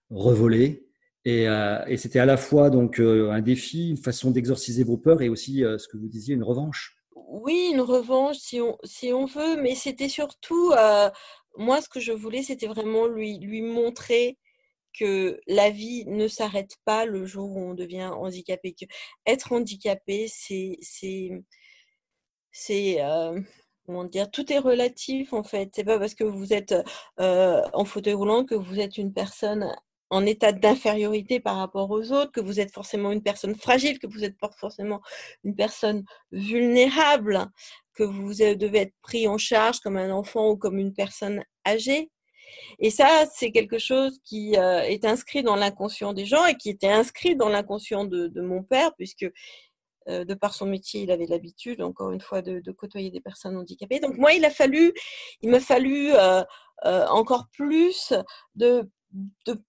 revoler. 0.10 0.88
Et, 1.24 1.48
euh, 1.48 1.98
c'était 1.98 2.20
à 2.20 2.26
la 2.26 2.38
fois 2.38 2.70
donc 2.70 3.00
euh, 3.00 3.32
un 3.32 3.42
défi, 3.42 3.92
une 3.92 3.98
façon 3.98 4.32
d'exorciser 4.32 4.84
vos 4.84 4.98
peurs 4.98 5.22
et 5.22 5.30
aussi 5.30 5.64
euh, 5.64 5.78
ce 5.78 5.88
que 5.88 5.98
vous 5.98 6.08
disiez, 6.08 6.34
une 6.36 6.44
revanche. 6.44 6.98
Oui, 7.16 7.70
une 7.72 7.82
revanche 7.82 8.38
si 8.38 8.60
on, 8.60 8.78
si 8.84 9.14
on 9.14 9.26
veut, 9.26 9.62
mais 9.62 9.76
c'était 9.76 10.10
surtout, 10.10 10.74
moi 11.58 11.82
ce 11.82 11.88
que 11.88 12.02
je 12.02 12.12
voulais, 12.12 12.44
c'était 12.44 12.68
vraiment 12.68 13.08
lui, 13.08 13.40
lui 13.40 13.62
montrer 13.62 14.38
que 15.00 15.40
la 15.48 15.70
vie 15.70 16.06
ne 16.08 16.28
s'arrête 16.28 16.76
pas 16.84 17.06
le 17.06 17.26
jour 17.26 17.50
où 17.50 17.60
on 17.60 17.74
devient 17.74 18.12
handicapé. 18.14 18.74
Que 18.74 18.86
être 19.26 19.54
handicapé, 19.54 20.28
c'est 20.28 20.78
c'est 22.52 23.00
comment 23.86 24.04
dire, 24.06 24.30
tout 24.32 24.52
est 24.52 24.60
relatif 24.60 25.34
en 25.34 25.44
fait. 25.44 25.72
C'est 25.76 25.84
pas 25.84 26.00
parce 26.00 26.16
que 26.16 26.24
vous 26.24 26.54
êtes 26.54 26.76
en 27.18 27.86
fauteuil 27.86 28.14
roulant 28.14 28.46
que 28.46 28.56
vous 28.56 28.80
êtes 28.80 28.98
une 28.98 29.14
personne 29.14 29.74
en 30.12 30.26
état 30.26 30.52
d'infériorité 30.52 31.40
par 31.40 31.56
rapport 31.56 31.90
aux 31.90 32.12
autres, 32.12 32.34
que 32.34 32.42
vous 32.42 32.60
êtes 32.60 32.74
forcément 32.74 33.12
une 33.12 33.24
personne 33.24 33.56
fragile, 33.56 33.98
que 33.98 34.08
vous 34.08 34.26
êtes 34.26 34.36
forcément 34.60 35.02
une 35.46 35.56
personne 35.56 36.04
vulnérable, 36.32 37.48
que 37.94 38.04
vous 38.04 38.34
devez 38.34 38.80
être 38.80 38.96
pris 39.02 39.28
en 39.28 39.38
charge 39.38 39.80
comme 39.80 39.98
un 39.98 40.12
enfant 40.12 40.50
ou 40.50 40.58
comme 40.58 40.78
une 40.78 40.94
personne 40.94 41.44
âgée. 41.66 42.12
Et 42.80 42.90
ça, 42.90 43.26
c'est 43.34 43.52
quelque 43.52 43.78
chose 43.80 44.20
qui 44.26 44.56
est 44.56 45.06
inscrit 45.06 45.44
dans 45.44 45.56
l'inconscient 45.56 46.12
des 46.12 46.26
gens 46.26 46.46
et 46.46 46.56
qui 46.56 46.70
était 46.70 46.92
inscrit 46.92 47.38
dans 47.38 47.48
l'inconscient 47.48 48.04
de, 48.04 48.42
mon 48.42 48.64
père, 48.64 48.94
puisque 48.96 49.24
euh, 49.24 49.32
de 50.08 50.34
par 50.34 50.54
son 50.54 50.66
métier, 50.66 51.02
il 51.02 51.12
avait 51.12 51.28
l'habitude, 51.28 51.82
encore 51.82 52.12
une 52.12 52.22
fois, 52.22 52.42
de, 52.42 52.72
côtoyer 52.72 53.12
des 53.12 53.22
personnes 53.22 53.58
handicapées. 53.58 54.00
Donc 54.00 54.18
moi, 54.18 54.34
il 54.34 54.46
a 54.46 54.50
fallu, 54.50 54.94
il 55.42 55.50
m'a 55.50 55.60
fallu 55.60 56.14
euh, 56.14 56.44
euh, 56.86 57.06
encore 57.08 57.48
plus 57.52 58.14
de, 58.56 58.90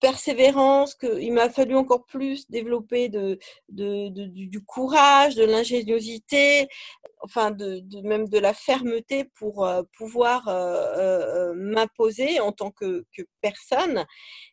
persévérance, 0.01 0.95
que, 0.95 1.21
il 1.21 1.33
m'a 1.33 1.51
fallu 1.51 1.75
encore 1.77 2.07
plus 2.07 2.49
développer 2.49 3.11
du, 3.69 4.65
courage, 4.67 5.35
de 5.35 5.45
l'ingéniosité, 5.45 6.69
enfin 7.23 7.51
de, 7.51 7.83
même 8.03 8.29
de 8.29 8.39
la 8.39 8.55
fermeté 8.55 9.25
pour 9.35 9.69
pouvoir 9.97 10.47
m'imposer 11.57 12.41
en 12.41 12.53
tant 12.53 12.71
que, 12.71 13.05
que 13.17 13.23
personne 13.41 14.07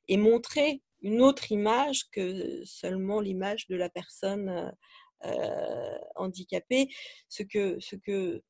et 0.08 0.18
montrer 0.18 0.82
une 1.02 1.22
autre 1.22 1.52
image 1.52 2.10
que 2.12 2.64
seulement 2.66 3.22
l'image 3.22 3.68
de 3.68 3.76
la 3.76 3.90
personne 3.90 4.74
euh, 5.26 5.98
handicapé, 6.16 6.90
ce 7.28 7.44
que, 7.44 7.80
ce 7.80 7.96
que 7.96 8.42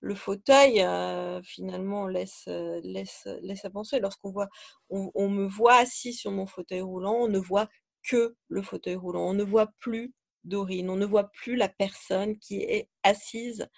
le 0.00 0.14
fauteuil 0.14 0.80
euh, 0.80 1.40
finalement 1.42 2.06
laisse, 2.06 2.44
euh, 2.48 2.80
laisse, 2.82 3.28
laisse 3.42 3.64
à 3.64 3.70
penser. 3.70 4.00
Lorsqu'on 4.00 4.30
voit, 4.30 4.48
on, 4.90 5.28
me 5.28 5.46
voit 5.46 5.76
assis 5.76 6.12
sur 6.12 6.32
mon 6.32 6.46
fauteuil 6.46 6.80
roulant, 6.80 7.14
on 7.14 7.28
ne 7.28 7.38
voit 7.38 7.68
que 8.02 8.34
le 8.48 8.62
fauteuil 8.62 8.96
roulant. 8.96 9.28
On 9.28 9.34
ne 9.34 9.44
voit 9.44 9.68
plus 9.78 10.12
Dorine, 10.44 10.90
on 10.90 10.96
ne 10.96 11.06
voit 11.06 11.30
plus 11.30 11.54
la 11.54 11.68
personne 11.68 12.36
qui 12.38 12.62
est 12.62 12.88
assise 13.04 13.68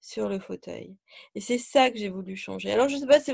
sur 0.00 0.28
le 0.28 0.38
fauteuil. 0.38 0.96
Et 1.34 1.40
c'est 1.40 1.58
ça 1.58 1.90
que 1.90 1.98
j'ai 1.98 2.08
voulu 2.08 2.36
changer. 2.36 2.70
Alors 2.72 2.88
je 2.88 2.96
ne 2.96 3.00
sais 3.00 3.06
pas 3.06 3.20
si 3.20 3.32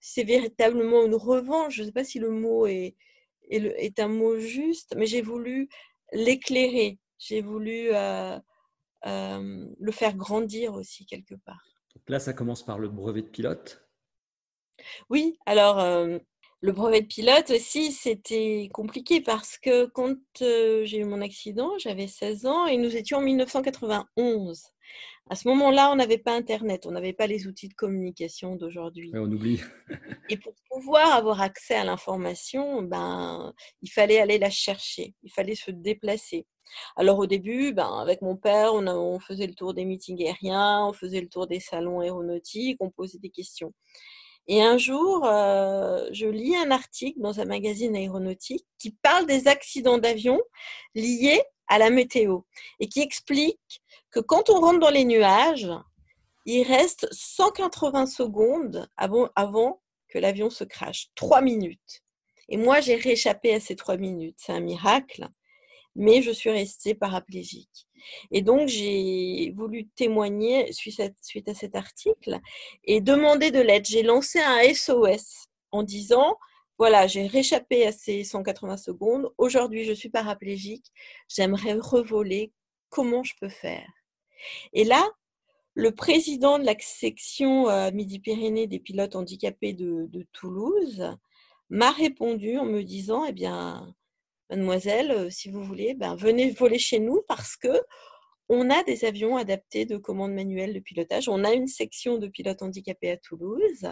c'est 0.00 0.24
véritablement 0.24 1.04
une 1.04 1.14
revanche, 1.14 1.74
je 1.74 1.82
ne 1.82 1.86
sais 1.86 1.92
pas 1.92 2.04
si 2.04 2.18
le 2.18 2.30
mot 2.30 2.66
est, 2.66 2.94
est, 3.50 3.98
un 4.00 4.08
mot 4.08 4.38
juste, 4.38 4.94
mais 4.96 5.06
j'ai 5.06 5.22
voulu 5.22 5.68
l'éclairer, 6.12 6.98
j'ai 7.18 7.40
voulu 7.42 7.88
euh, 7.94 8.38
euh, 9.06 9.66
le 9.78 9.92
faire 9.92 10.14
grandir 10.14 10.74
aussi 10.74 11.06
quelque 11.06 11.34
part. 11.34 11.64
Donc 11.94 12.08
là, 12.08 12.18
ça 12.18 12.32
commence 12.32 12.64
par 12.64 12.78
le 12.78 12.88
brevet 12.88 13.22
de 13.22 13.28
pilote. 13.28 13.86
Oui, 15.08 15.38
alors 15.46 15.80
euh, 15.80 16.18
le 16.60 16.72
brevet 16.72 17.02
de 17.02 17.06
pilote 17.06 17.50
aussi, 17.50 17.92
c'était 17.92 18.68
compliqué 18.72 19.20
parce 19.20 19.58
que 19.58 19.86
quand 19.86 20.16
j'ai 20.40 20.98
eu 20.98 21.04
mon 21.04 21.20
accident, 21.20 21.78
j'avais 21.78 22.06
16 22.06 22.46
ans 22.46 22.66
et 22.66 22.76
nous 22.76 22.96
étions 22.96 23.18
en 23.18 23.22
1991. 23.22 24.62
À 25.28 25.34
ce 25.34 25.48
moment-là, 25.48 25.90
on 25.90 25.96
n'avait 25.96 26.18
pas 26.18 26.34
Internet, 26.34 26.86
on 26.86 26.92
n'avait 26.92 27.12
pas 27.12 27.26
les 27.26 27.48
outils 27.48 27.68
de 27.68 27.74
communication 27.74 28.54
d'aujourd'hui. 28.54 29.10
on 29.14 29.30
oublie. 29.30 29.60
et 30.30 30.36
pour 30.36 30.54
pouvoir 30.70 31.14
avoir 31.14 31.40
accès 31.40 31.74
à 31.74 31.84
l'information, 31.84 32.82
ben, 32.82 33.52
il 33.82 33.90
fallait 33.90 34.20
aller 34.20 34.38
la 34.38 34.50
chercher, 34.50 35.14
il 35.24 35.32
fallait 35.32 35.56
se 35.56 35.72
déplacer. 35.72 36.46
Alors 36.94 37.18
au 37.18 37.26
début, 37.26 37.72
ben, 37.72 37.98
avec 37.98 38.22
mon 38.22 38.36
père, 38.36 38.72
on, 38.74 38.86
on, 38.86 39.18
faisait 39.18 39.48
le 39.48 39.54
tour 39.54 39.74
des 39.74 39.84
meetings 39.84 40.22
aériens, 40.22 40.86
on 40.86 40.92
faisait 40.92 41.20
le 41.20 41.28
tour 41.28 41.48
des 41.48 41.60
salons 41.60 42.00
aéronautiques, 42.00 42.76
on 42.78 42.90
posait 42.90 43.18
des 43.18 43.30
questions. 43.30 43.72
Et 44.48 44.62
un 44.62 44.78
jour, 44.78 45.24
euh, 45.26 46.08
je 46.12 46.26
lis 46.26 46.56
un 46.56 46.70
article 46.70 47.20
dans 47.20 47.40
un 47.40 47.44
magazine 47.44 47.96
aéronautique 47.96 48.66
qui 48.78 48.92
parle 48.92 49.26
des 49.26 49.48
accidents 49.48 49.98
d'avion 49.98 50.40
liés 50.94 51.42
à 51.68 51.78
la 51.78 51.90
météo 51.90 52.40
et 52.78 52.88
qui 52.88 53.00
explique 53.00 53.82
que 54.10 54.20
quand 54.20 54.48
on 54.50 54.60
rentre 54.60 54.78
dans 54.78 54.90
les 54.90 55.04
nuages, 55.04 55.68
il 56.44 56.62
reste 56.62 57.08
180 57.10 58.06
secondes 58.06 58.88
avant, 58.96 59.28
avant 59.34 59.82
que 60.08 60.18
l'avion 60.18 60.48
se 60.48 60.62
crache. 60.62 61.08
Trois 61.16 61.40
minutes. 61.40 62.02
Et 62.48 62.56
moi, 62.56 62.80
j'ai 62.80 62.94
rééchappé 62.94 63.52
à 63.52 63.58
ces 63.58 63.74
trois 63.74 63.96
minutes. 63.96 64.36
C'est 64.38 64.52
un 64.52 64.60
miracle 64.60 65.28
mais 65.96 66.22
je 66.22 66.30
suis 66.30 66.50
restée 66.50 66.94
paraplégique. 66.94 67.86
Et 68.30 68.42
donc, 68.42 68.68
j'ai 68.68 69.52
voulu 69.56 69.88
témoigner 69.88 70.72
suite 70.72 71.00
à, 71.00 71.54
cet 71.54 71.74
article 71.74 72.38
et 72.84 73.00
demander 73.00 73.50
de 73.50 73.60
l'aide. 73.60 73.86
J'ai 73.86 74.02
lancé 74.02 74.38
un 74.38 74.62
SOS 74.72 75.46
en 75.72 75.82
disant, 75.82 76.36
voilà, 76.78 77.06
j'ai 77.06 77.26
réchappé 77.26 77.86
à 77.86 77.92
ces 77.92 78.22
180 78.22 78.76
secondes. 78.76 79.32
Aujourd'hui, 79.38 79.84
je 79.84 79.92
suis 79.92 80.10
paraplégique. 80.10 80.86
J'aimerais 81.28 81.74
revoler. 81.74 82.52
Comment 82.88 83.24
je 83.24 83.34
peux 83.40 83.48
faire? 83.48 83.88
Et 84.72 84.84
là, 84.84 85.10
le 85.74 85.92
président 85.92 86.58
de 86.58 86.64
la 86.64 86.74
section 86.78 87.68
euh, 87.68 87.90
Midi-Pyrénées 87.90 88.68
des 88.68 88.78
pilotes 88.78 89.16
handicapés 89.16 89.72
de, 89.72 90.06
de 90.08 90.26
Toulouse 90.32 91.04
m'a 91.68 91.90
répondu 91.90 92.58
en 92.58 92.64
me 92.64 92.82
disant, 92.82 93.24
eh 93.24 93.32
bien, 93.32 93.94
mademoiselle, 94.50 95.10
euh, 95.10 95.30
si 95.30 95.50
vous 95.50 95.62
voulez, 95.62 95.94
ben, 95.94 96.16
venez 96.16 96.50
voler 96.50 96.78
chez 96.78 96.98
nous 96.98 97.22
parce 97.28 97.56
que 97.56 97.80
on 98.48 98.70
a 98.70 98.82
des 98.84 99.04
avions 99.04 99.36
adaptés 99.36 99.86
de 99.86 99.96
commande 99.96 100.32
manuelle 100.32 100.72
de 100.72 100.80
pilotage. 100.80 101.28
On 101.28 101.44
a 101.44 101.52
une 101.52 101.66
section 101.66 102.18
de 102.18 102.28
pilotes 102.28 102.62
handicapés 102.62 103.10
à 103.10 103.16
Toulouse. 103.16 103.86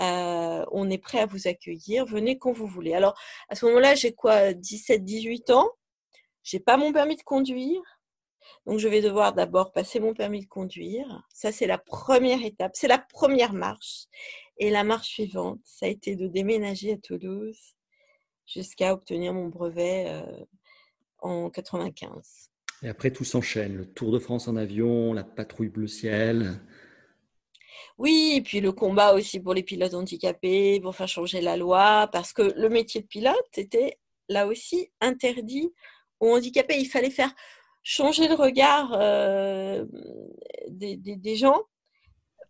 Euh, 0.00 0.64
on 0.70 0.88
est 0.88 0.98
prêt 0.98 1.20
à 1.20 1.26
vous 1.26 1.48
accueillir. 1.48 2.06
Venez 2.06 2.38
quand 2.38 2.52
vous 2.52 2.66
voulez. 2.66 2.94
Alors, 2.94 3.18
à 3.48 3.56
ce 3.56 3.66
moment-là, 3.66 3.94
j'ai 3.94 4.12
quoi 4.14 4.52
17, 4.52 5.04
18 5.04 5.50
ans? 5.50 5.68
J'ai 6.44 6.60
pas 6.60 6.76
mon 6.76 6.92
permis 6.92 7.16
de 7.16 7.22
conduire. 7.22 7.82
Donc, 8.66 8.78
je 8.78 8.88
vais 8.88 9.00
devoir 9.00 9.32
d'abord 9.32 9.72
passer 9.72 10.00
mon 10.00 10.14
permis 10.14 10.42
de 10.42 10.48
conduire. 10.48 11.26
Ça, 11.32 11.52
c'est 11.52 11.66
la 11.66 11.78
première 11.78 12.44
étape. 12.44 12.72
C'est 12.74 12.88
la 12.88 12.98
première 12.98 13.52
marche. 13.52 14.04
Et 14.58 14.70
la 14.70 14.84
marche 14.84 15.08
suivante, 15.08 15.60
ça 15.64 15.86
a 15.86 15.88
été 15.88 16.14
de 16.14 16.28
déménager 16.28 16.92
à 16.92 16.96
Toulouse 16.98 17.74
jusqu'à 18.46 18.92
obtenir 18.92 19.32
mon 19.32 19.48
brevet 19.48 20.06
euh, 20.08 20.44
en 21.20 21.50
95. 21.50 22.50
Et 22.82 22.88
après, 22.88 23.10
tout 23.12 23.24
s'enchaîne. 23.24 23.76
Le 23.76 23.86
Tour 23.86 24.12
de 24.12 24.18
France 24.18 24.48
en 24.48 24.56
avion, 24.56 25.12
la 25.12 25.24
patrouille 25.24 25.68
bleu 25.68 25.86
ciel. 25.86 26.60
Oui, 27.98 28.34
et 28.36 28.42
puis 28.42 28.60
le 28.60 28.72
combat 28.72 29.14
aussi 29.14 29.38
pour 29.38 29.54
les 29.54 29.62
pilotes 29.62 29.94
handicapés, 29.94 30.80
pour 30.80 30.96
faire 30.96 31.08
changer 31.08 31.40
la 31.40 31.56
loi, 31.56 32.08
parce 32.10 32.32
que 32.32 32.42
le 32.42 32.68
métier 32.68 33.00
de 33.00 33.06
pilote 33.06 33.36
était 33.56 33.98
là 34.28 34.46
aussi 34.46 34.90
interdit 35.00 35.72
aux 36.18 36.34
handicapés. 36.34 36.78
Il 36.78 36.86
fallait 36.86 37.10
faire 37.10 37.32
changer 37.82 38.28
le 38.28 38.34
regard 38.34 38.92
euh, 38.94 39.84
des, 40.68 41.36
gens 41.36 41.62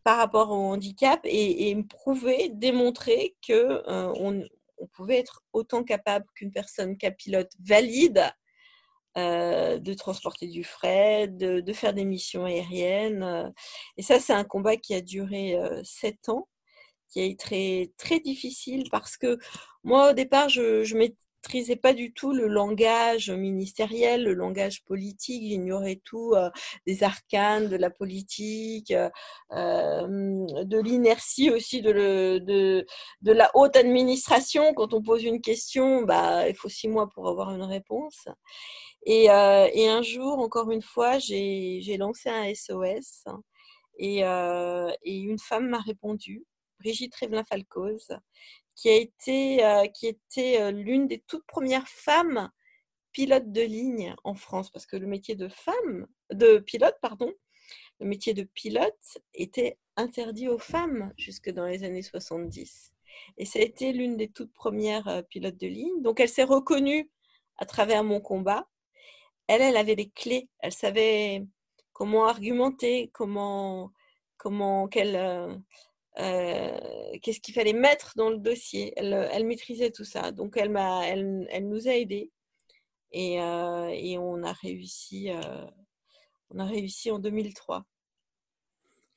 par 0.04 0.18
rapport 0.18 0.50
au 0.50 0.72
handicap 0.72 1.20
et, 1.24 1.76
prouver, 1.88 2.50
démontrer 2.50 3.36
que 3.46 3.52
euh, 3.52 4.12
on, 4.16 4.42
on 4.82 4.86
pouvait 4.88 5.18
être 5.18 5.42
autant 5.52 5.84
capable 5.84 6.26
qu'une 6.34 6.50
personne 6.50 6.96
pilote 6.96 7.52
valide 7.64 8.32
euh, 9.18 9.78
de 9.78 9.94
transporter 9.94 10.46
du 10.46 10.64
fret, 10.64 11.28
de, 11.28 11.72
faire 11.72 11.94
des 11.94 12.04
missions 12.04 12.44
aériennes. 12.46 13.22
Euh. 13.22 13.50
Et 13.96 14.02
ça, 14.02 14.18
c'est 14.18 14.32
un 14.32 14.44
combat 14.44 14.76
qui 14.76 14.94
a 14.94 15.00
duré 15.00 15.54
euh, 15.54 15.82
sept 15.84 16.28
ans, 16.28 16.48
qui 17.08 17.20
a 17.20 17.24
été 17.24 17.36
très, 17.36 17.92
très 17.98 18.20
difficile 18.20 18.88
parce 18.90 19.16
que 19.16 19.38
moi, 19.84 20.10
au 20.10 20.12
départ, 20.14 20.48
je, 20.48 20.82
je 20.84 20.96
maîtrisais 21.42 21.76
pas 21.76 21.92
du 21.92 22.12
tout 22.12 22.32
le 22.32 22.46
langage 22.46 23.30
ministériel, 23.30 24.24
le 24.24 24.34
langage 24.34 24.84
politique. 24.84 25.42
J'ignorais 25.42 26.00
tout 26.04 26.34
euh, 26.34 26.50
des 26.86 27.02
arcanes 27.02 27.68
de 27.68 27.76
la 27.76 27.90
politique, 27.90 28.92
euh, 28.92 30.46
de 30.64 30.80
l'inertie 30.80 31.50
aussi 31.50 31.82
de, 31.82 32.38
de, 32.38 32.86
de, 33.22 33.32
la 33.32 33.50
haute 33.54 33.76
administration. 33.76 34.72
Quand 34.74 34.94
on 34.94 35.02
pose 35.02 35.24
une 35.24 35.40
question, 35.40 36.02
bah, 36.02 36.48
il 36.48 36.54
faut 36.54 36.68
six 36.68 36.88
mois 36.88 37.08
pour 37.08 37.28
avoir 37.28 37.52
une 37.52 37.64
réponse. 37.64 38.28
Et, 39.04 39.30
euh, 39.30 39.68
et 39.72 39.88
un 39.88 40.02
jour, 40.02 40.38
encore 40.38 40.70
une 40.70 40.82
fois, 40.82 41.18
j'ai 41.18 41.96
lancé 41.98 42.28
un 42.28 42.54
SOS 42.54 43.24
et, 43.98 44.20
et 44.20 45.16
une 45.16 45.38
femme 45.40 45.68
m'a 45.68 45.80
répondu, 45.80 46.44
Brigitte 46.78 47.14
Révelin-Falcoz, 47.16 48.16
qui 48.74 48.88
a 48.88 48.96
été, 48.96 49.64
euh, 49.64 49.86
qui 49.86 50.06
était 50.06 50.60
euh, 50.60 50.70
l'une 50.70 51.06
des 51.06 51.20
toutes 51.26 51.46
premières 51.46 51.88
femmes 51.88 52.50
pilotes 53.12 53.52
de 53.52 53.62
ligne 53.62 54.14
en 54.24 54.34
France, 54.34 54.70
parce 54.70 54.86
que 54.86 54.96
le 54.96 55.06
métier 55.06 55.34
de 55.34 55.48
femme, 55.48 56.06
de 56.32 56.58
pilote, 56.58 56.96
pardon, 57.02 57.32
le 58.00 58.06
métier 58.06 58.34
de 58.34 58.44
pilote 58.44 59.18
était 59.34 59.78
interdit 59.96 60.48
aux 60.48 60.58
femmes 60.58 61.12
jusque 61.18 61.50
dans 61.50 61.66
les 61.66 61.84
années 61.84 62.02
70. 62.02 62.92
Et 63.36 63.44
ça 63.44 63.58
a 63.58 63.62
été 63.62 63.92
l'une 63.92 64.16
des 64.16 64.28
toutes 64.28 64.52
premières 64.52 65.08
euh, 65.08 65.22
pilotes 65.22 65.58
de 65.58 65.66
ligne. 65.66 66.02
Donc 66.02 66.20
elle 66.20 66.28
s'est 66.28 66.42
reconnue 66.42 67.10
à 67.58 67.66
travers 67.66 68.02
mon 68.04 68.20
combat. 68.20 68.66
Elle, 69.46 69.62
elle 69.62 69.76
avait 69.76 69.94
les 69.94 70.10
clés. 70.10 70.48
Elle 70.60 70.72
savait 70.72 71.44
comment 71.92 72.24
argumenter, 72.26 73.10
comment, 73.12 73.92
comment 74.38 74.88
quelle, 74.88 75.62
euh, 76.18 76.78
qu'est-ce 77.22 77.40
qu'il 77.40 77.54
fallait 77.54 77.72
mettre 77.72 78.12
dans 78.16 78.30
le 78.30 78.38
dossier? 78.38 78.92
Elle, 78.96 79.46
maîtrisait 79.46 79.90
tout 79.90 80.04
ça. 80.04 80.30
Donc, 80.32 80.56
elle, 80.56 80.70
m'a, 80.70 81.06
elle, 81.06 81.46
elle 81.50 81.68
nous 81.68 81.88
a 81.88 81.92
aidés 81.92 82.30
et, 83.12 83.40
euh, 83.40 83.88
et 83.88 84.18
on, 84.18 84.42
a 84.42 84.52
réussi, 84.52 85.30
euh, 85.30 85.64
on 86.50 86.58
a 86.58 86.64
réussi 86.64 87.10
en 87.10 87.18
2003. 87.18 87.84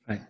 Ouais. 0.08 0.20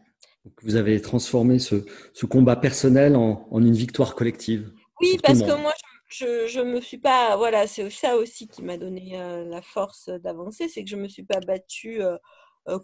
Donc, 0.45 0.55
vous 0.63 0.77
avez 0.77 1.01
transformé 1.01 1.59
ce, 1.59 1.85
ce 2.13 2.27
combat 2.27 2.57
personnel 2.57 3.17
en, 3.17 3.47
en, 3.51 3.65
une 3.65 3.75
victoire 3.75 4.15
collective. 4.15 4.73
Oui, 5.01 5.19
parce 5.23 5.41
que 5.41 5.61
moi, 5.61 5.73
je 6.09 6.61
ne 6.61 6.73
me 6.73 6.81
suis 6.81 6.99
pas. 6.99 7.37
Voilà, 7.37 7.67
c'est 7.67 7.91
ça 7.91 8.17
aussi 8.17 8.49
qui 8.49 8.63
m'a 8.63 8.77
donné 8.77 9.19
la 9.47 9.61
force 9.61 10.09
d'avancer 10.09 10.69
c'est 10.69 10.85
que 10.85 10.89
je 10.89 10.97
ne 10.97 11.03
me 11.03 11.09
suis 11.09 11.25
pas 11.25 11.41
battue 11.41 12.01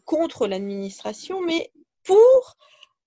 contre 0.05 0.47
l'administration, 0.47 1.41
mais 1.41 1.73
pour 2.03 2.59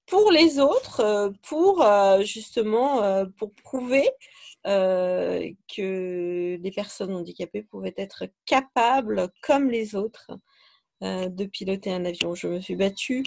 pour 0.07 0.31
les 0.31 0.59
autres, 0.59 0.99
euh, 1.01 1.29
pour 1.43 1.81
euh, 1.81 2.21
justement 2.21 3.01
euh, 3.03 3.25
pour 3.37 3.53
prouver 3.53 4.09
que 4.65 6.57
les 6.59 6.71
personnes 6.71 7.13
handicapées 7.13 7.61
pouvaient 7.61 7.93
être 7.97 8.23
capables, 8.47 9.29
comme 9.43 9.69
les 9.69 9.93
autres, 9.93 10.31
de 11.01 11.45
piloter 11.45 11.93
un 11.93 12.03
avion. 12.03 12.33
Je 12.33 12.47
me 12.47 12.59
suis 12.59 12.75
battue 12.75 13.23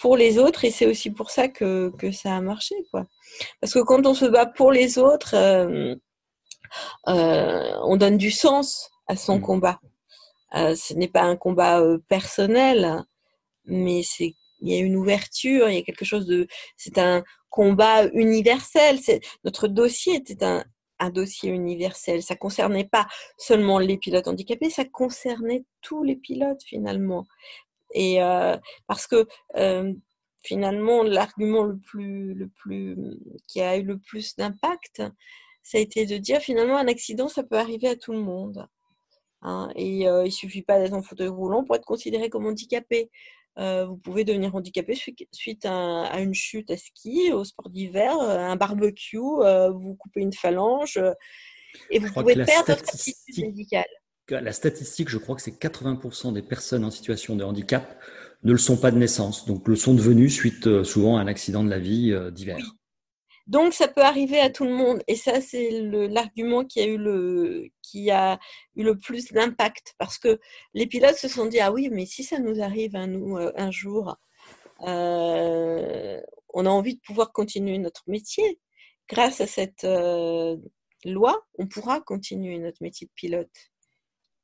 pour 0.00 0.16
les 0.16 0.38
autres 0.38 0.64
et 0.64 0.70
c'est 0.70 0.86
aussi 0.86 1.10
pour 1.10 1.32
ça 1.32 1.48
que, 1.48 1.90
que, 1.98 2.12
ça 2.12 2.36
a 2.36 2.40
marché. 2.40 2.76
Quoi. 2.92 3.04
Parce 3.60 3.74
que 3.74 3.80
quand 3.80 4.06
on 4.06 4.14
se 4.14 4.26
bat 4.26 4.46
pour 4.46 4.70
les 4.70 4.98
autres, 4.98 5.34
on 7.06 7.96
donne 7.96 8.16
du 8.16 8.30
sens 8.30 8.92
à 9.08 9.16
son 9.16 9.38
mmh. 9.38 9.42
combat. 9.42 9.80
ce 10.54 10.94
n'est 10.94 11.08
pas 11.08 11.22
un 11.22 11.34
combat 11.34 11.82
personnel, 12.06 13.04
mais 13.64 14.04
c'est 14.04 14.36
il 14.60 14.72
y 14.72 14.76
a 14.76 14.78
une 14.80 14.96
ouverture, 14.96 15.68
il 15.68 15.76
y 15.76 15.78
a 15.78 15.82
quelque 15.82 16.04
chose 16.04 16.26
de, 16.26 16.46
c'est 16.76 16.98
un 16.98 17.22
combat 17.48 18.06
universel. 18.12 18.98
Notre 19.44 19.68
dossier 19.68 20.16
était 20.16 20.44
un, 20.44 20.64
un 21.00 21.10
dossier 21.10 21.50
universel. 21.50 22.22
Ça 22.22 22.36
concernait 22.36 22.84
pas 22.84 23.06
seulement 23.38 23.78
les 23.78 23.96
pilotes 23.96 24.28
handicapés, 24.28 24.70
ça 24.70 24.84
concernait 24.84 25.64
tous 25.80 26.04
les 26.04 26.16
pilotes 26.16 26.62
finalement. 26.64 27.26
Et 27.92 28.22
euh, 28.22 28.56
parce 28.86 29.06
que 29.06 29.26
euh, 29.56 29.92
finalement, 30.42 31.02
l'argument 31.02 31.64
le 31.64 31.78
plus, 31.78 32.34
le 32.34 32.48
plus, 32.48 32.96
qui 33.48 33.60
a 33.60 33.76
eu 33.76 33.82
le 33.82 33.98
plus 33.98 34.36
d'impact, 34.36 35.02
ça 35.62 35.78
a 35.78 35.80
été 35.80 36.06
de 36.06 36.16
dire 36.16 36.40
finalement 36.40 36.78
un 36.78 36.88
accident, 36.88 37.28
ça 37.28 37.42
peut 37.42 37.58
arriver 37.58 37.88
à 37.88 37.96
tout 37.96 38.12
le 38.12 38.20
monde. 38.20 38.66
Hein, 39.42 39.70
et 39.74 40.00
il 40.00 40.22
il 40.26 40.32
suffit 40.32 40.62
pas 40.62 40.78
d'être 40.78 40.92
en 40.92 41.02
fauteuil 41.02 41.28
roulant 41.28 41.64
pour 41.64 41.76
être 41.76 41.84
considéré 41.84 42.28
comme 42.28 42.46
handicapé. 42.46 43.10
vous 43.56 43.96
pouvez 43.96 44.24
devenir 44.24 44.54
handicapé 44.54 44.94
suite 45.32 45.66
à, 45.66 46.20
une 46.20 46.34
chute 46.34 46.70
à 46.70 46.76
ski, 46.76 47.32
au 47.32 47.44
sport 47.44 47.70
d'hiver, 47.70 48.18
un 48.20 48.56
barbecue, 48.56 49.18
vous 49.18 49.94
coupez 49.96 50.20
une 50.20 50.32
phalange 50.32 51.00
et 51.90 51.98
vous 51.98 52.12
pouvez 52.12 52.34
perdre 52.34 52.68
votre 52.68 52.88
activité 52.88 53.42
médicale. 53.46 53.86
La 54.28 54.52
statistique, 54.52 55.08
je 55.08 55.18
crois 55.18 55.34
que 55.34 55.42
c'est 55.42 55.60
80% 55.60 56.32
des 56.32 56.42
personnes 56.42 56.84
en 56.84 56.90
situation 56.90 57.34
de 57.34 57.42
handicap 57.42 58.00
ne 58.42 58.52
le 58.52 58.58
sont 58.58 58.76
pas 58.76 58.90
de 58.90 58.96
naissance, 58.96 59.44
donc 59.44 59.66
le 59.68 59.76
sont 59.76 59.92
devenus 59.92 60.32
suite 60.34 60.82
souvent 60.84 61.18
à 61.18 61.20
un 61.22 61.26
accident 61.26 61.64
de 61.64 61.70
la 61.70 61.78
vie 61.78 62.14
d'hiver. 62.32 62.58
Donc, 63.50 63.74
ça 63.74 63.88
peut 63.88 64.02
arriver 64.02 64.38
à 64.38 64.48
tout 64.48 64.64
le 64.64 64.70
monde. 64.72 65.02
Et 65.08 65.16
ça, 65.16 65.40
c'est 65.40 65.70
l'argument 65.72 66.64
qui 66.64 66.80
a 66.80 66.86
eu 66.86 66.96
le, 66.96 67.68
qui 67.82 68.12
a 68.12 68.38
eu 68.76 68.84
le 68.84 68.96
plus 68.96 69.32
d'impact. 69.32 69.94
Parce 69.98 70.18
que 70.18 70.38
les 70.72 70.86
pilotes 70.86 71.16
se 71.16 71.26
sont 71.26 71.46
dit, 71.46 71.58
ah 71.58 71.72
oui, 71.72 71.88
mais 71.90 72.06
si 72.06 72.22
ça 72.22 72.38
nous 72.38 72.62
arrive 72.62 72.94
à 72.94 73.08
nous 73.08 73.36
euh, 73.38 73.52
un 73.56 73.72
jour, 73.72 74.16
euh, 74.82 76.20
on 76.54 76.64
a 76.64 76.70
envie 76.70 76.94
de 76.94 77.00
pouvoir 77.00 77.32
continuer 77.32 77.78
notre 77.78 78.04
métier. 78.06 78.60
Grâce 79.08 79.40
à 79.40 79.48
cette 79.48 79.82
euh, 79.82 80.56
loi, 81.04 81.44
on 81.58 81.66
pourra 81.66 82.00
continuer 82.00 82.56
notre 82.60 82.80
métier 82.82 83.08
de 83.08 83.12
pilote 83.16 83.69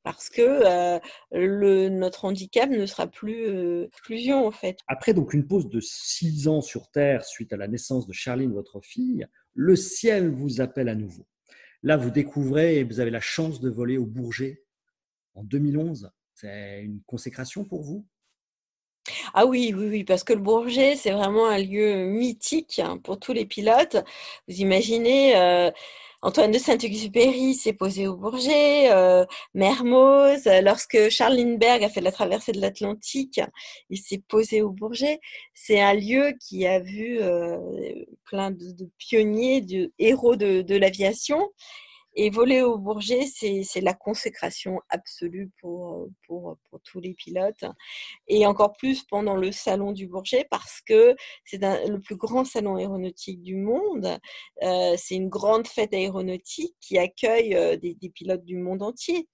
parce 0.06 0.30
que 0.30 0.40
euh, 0.40 1.00
le, 1.32 1.88
notre 1.88 2.26
handicap 2.26 2.70
ne 2.70 2.86
sera 2.86 3.08
plus 3.08 3.48
euh, 3.48 3.86
exclusion 3.86 4.46
en 4.46 4.52
fait. 4.52 4.78
Après 4.86 5.12
donc 5.12 5.34
une 5.34 5.48
pause 5.48 5.68
de 5.68 5.80
six 5.80 6.46
ans 6.46 6.60
sur 6.60 6.88
Terre 6.92 7.24
suite 7.24 7.52
à 7.52 7.56
la 7.56 7.66
naissance 7.66 8.06
de 8.06 8.12
Charline, 8.12 8.52
votre 8.52 8.80
fille, 8.80 9.26
le 9.54 9.74
ciel 9.74 10.30
vous 10.30 10.60
appelle 10.60 10.88
à 10.88 10.94
nouveau. 10.94 11.26
Là, 11.82 11.96
vous 11.96 12.12
découvrez 12.12 12.76
et 12.76 12.84
vous 12.84 13.00
avez 13.00 13.10
la 13.10 13.20
chance 13.20 13.58
de 13.58 13.68
voler 13.68 13.98
au 13.98 14.06
Bourget 14.06 14.62
en 15.34 15.42
2011. 15.42 16.08
C'est 16.34 16.82
une 16.84 17.00
consécration 17.04 17.64
pour 17.64 17.82
vous? 17.82 18.06
Ah 19.34 19.44
oui, 19.44 19.74
oui, 19.76 19.88
oui, 19.88 20.04
parce 20.04 20.22
que 20.22 20.34
le 20.34 20.40
Bourget, 20.40 20.94
c'est 20.94 21.10
vraiment 21.10 21.48
un 21.48 21.58
lieu 21.58 22.06
mythique 22.06 22.80
pour 23.02 23.18
tous 23.18 23.32
les 23.32 23.44
pilotes. 23.44 23.96
Vous 24.46 24.54
imaginez, 24.54 25.36
euh, 25.36 25.70
Antoine 26.26 26.50
de 26.50 26.58
Saint-Exupéry 26.58 27.54
s'est 27.54 27.72
posé 27.72 28.08
au 28.08 28.16
Bourget, 28.16 28.90
euh, 28.90 29.24
Mermoz, 29.54 30.48
lorsque 30.60 31.08
Charles 31.08 31.36
Lindbergh 31.36 31.84
a 31.84 31.88
fait 31.88 32.00
la 32.00 32.10
traversée 32.10 32.50
de 32.50 32.60
l'Atlantique, 32.60 33.40
il 33.90 33.98
s'est 33.98 34.20
posé 34.26 34.60
au 34.60 34.70
Bourget. 34.70 35.20
C'est 35.54 35.80
un 35.80 35.94
lieu 35.94 36.32
qui 36.40 36.66
a 36.66 36.80
vu 36.80 37.20
euh, 37.20 37.56
plein 38.24 38.50
de, 38.50 38.90
pionniers, 38.98 39.60
de 39.60 39.92
héros 40.00 40.34
de 40.34 40.76
l'aviation. 40.76 41.48
Et 42.18 42.30
voler 42.30 42.62
au 42.62 42.78
Bourget, 42.78 43.26
c'est 43.26 43.80
la 43.82 43.92
consécration 43.92 44.80
absolue 44.88 45.50
pour, 45.60 46.08
pour, 46.26 46.56
pour, 46.70 46.80
tous 46.80 46.98
les 46.98 47.12
pilotes. 47.12 47.64
Et 48.26 48.46
encore 48.46 48.72
plus 48.72 49.02
pendant 49.04 49.36
le 49.36 49.52
salon 49.52 49.92
du 49.92 50.06
Bourget, 50.06 50.46
parce 50.50 50.80
que 50.80 51.14
c'est 51.44 51.60
le 51.60 52.00
plus 52.00 52.16
grand 52.16 52.46
salon 52.46 52.76
aéronautique 52.76 53.42
du 53.42 53.56
monde. 53.56 54.18
Euh, 54.62 54.94
c'est 54.96 55.16
une 55.16 55.28
grande 55.28 55.68
fête 55.68 55.92
aéronautique 55.92 56.74
qui 56.80 56.96
accueille 56.96 57.54
euh, 57.54 57.76
des, 57.76 57.94
des, 57.94 58.08
pilotes 58.08 58.44
du 58.44 58.56
monde 58.56 58.82
entier 58.82 59.28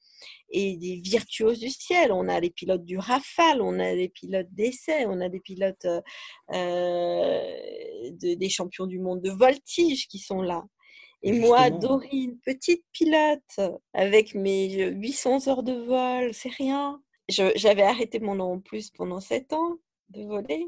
et 0.51 0.77
des 0.77 0.97
virtuoses 0.97 1.61
du 1.61 1.71
ciel. 1.71 2.11
On 2.12 2.29
a 2.29 2.40
les 2.40 2.51
pilotes 2.51 2.85
du 2.85 2.99
Rafale, 2.99 3.62
on 3.62 3.79
a 3.79 3.95
des 3.95 4.09
pilotes 4.09 4.53
d'essai, 4.53 5.07
on 5.07 5.21
a 5.21 5.29
des 5.29 5.40
pilotes 5.40 5.87
euh, 5.87 6.01
de, 6.51 8.35
des 8.35 8.49
champions 8.49 8.87
du 8.87 8.99
monde 8.99 9.21
de 9.23 9.31
voltige 9.31 10.09
qui 10.09 10.18
sont 10.18 10.42
là. 10.42 10.64
Et 11.22 11.32
moi, 11.32 11.70
Dorine, 11.70 12.38
petite 12.44 12.85
pilote, 12.92 13.61
avec 13.92 14.35
mes 14.35 14.90
800 14.90 15.48
heures 15.48 15.62
de 15.62 15.72
vol, 15.72 16.35
c'est 16.35 16.50
rien. 16.50 17.00
J'avais 17.28 17.82
arrêté 17.82 18.18
mon 18.18 18.35
nom 18.35 18.54
en 18.54 18.61
plus 18.61 18.90
pendant 18.90 19.20
7 19.20 19.52
ans 19.52 19.76
de 20.11 20.24
voler. 20.24 20.66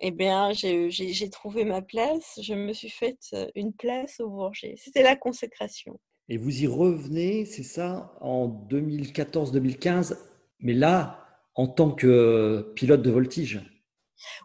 Eh 0.00 0.10
bien, 0.10 0.52
j'ai 0.52 1.30
trouvé 1.30 1.64
ma 1.64 1.82
place. 1.82 2.38
Je 2.40 2.54
me 2.54 2.72
suis 2.72 2.88
faite 2.88 3.34
une 3.54 3.72
place 3.72 4.20
au 4.20 4.28
Bourget. 4.28 4.74
C'était 4.76 5.02
la 5.02 5.16
consécration. 5.16 5.98
Et 6.28 6.36
vous 6.36 6.62
y 6.62 6.66
revenez, 6.66 7.44
c'est 7.44 7.64
ça, 7.64 8.16
en 8.20 8.48
2014-2015, 8.70 10.16
mais 10.60 10.72
là, 10.72 11.20
en 11.54 11.66
tant 11.66 11.90
que 11.90 12.72
pilote 12.74 13.02
de 13.02 13.10
voltige? 13.10 13.60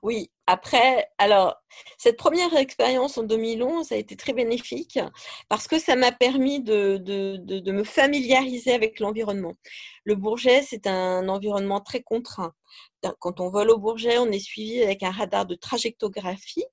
Oui, 0.03 0.31
après, 0.47 1.09
alors, 1.17 1.55
cette 1.97 2.17
première 2.17 2.55
expérience 2.55 3.17
en 3.17 3.23
2011 3.23 3.91
a 3.91 3.97
été 3.97 4.15
très 4.15 4.33
bénéfique 4.33 4.99
parce 5.47 5.67
que 5.67 5.79
ça 5.79 5.95
m'a 5.95 6.11
permis 6.11 6.61
de, 6.61 6.97
de, 6.97 7.71
me 7.71 7.83
familiariser 7.83 8.73
avec 8.73 8.99
l'environnement. 8.99 9.53
Le 10.03 10.15
Bourget, 10.15 10.63
c'est 10.63 10.87
un 10.87 11.29
environnement 11.29 11.81
très 11.81 12.01
contraint. 12.01 12.53
Quand 13.19 13.39
on 13.39 13.49
vole 13.49 13.69
au 13.69 13.77
Bourget, 13.77 14.17
on 14.17 14.31
est 14.31 14.39
suivi 14.39 14.81
avec 14.81 15.03
un 15.03 15.11
radar 15.11 15.45
de 15.45 15.55
trajectographie 15.55 16.65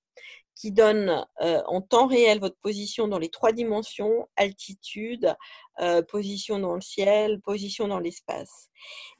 qui 0.56 0.72
donne 0.72 1.24
euh, 1.42 1.62
en 1.66 1.82
temps 1.82 2.06
réel 2.06 2.40
votre 2.40 2.56
position 2.62 3.08
dans 3.08 3.18
les 3.18 3.28
trois 3.28 3.52
dimensions, 3.52 4.26
altitude, 4.36 5.36
euh, 5.80 6.02
position 6.02 6.58
dans 6.58 6.74
le 6.74 6.80
ciel, 6.80 7.40
position 7.42 7.88
dans 7.88 7.98
l'espace. 7.98 8.70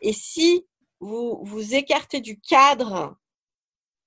Et 0.01 0.15
si 0.15 0.67
vous 1.01 1.39
vous 1.45 1.75
écartez 1.75 2.23
du 2.23 2.41
cadre 2.41 3.17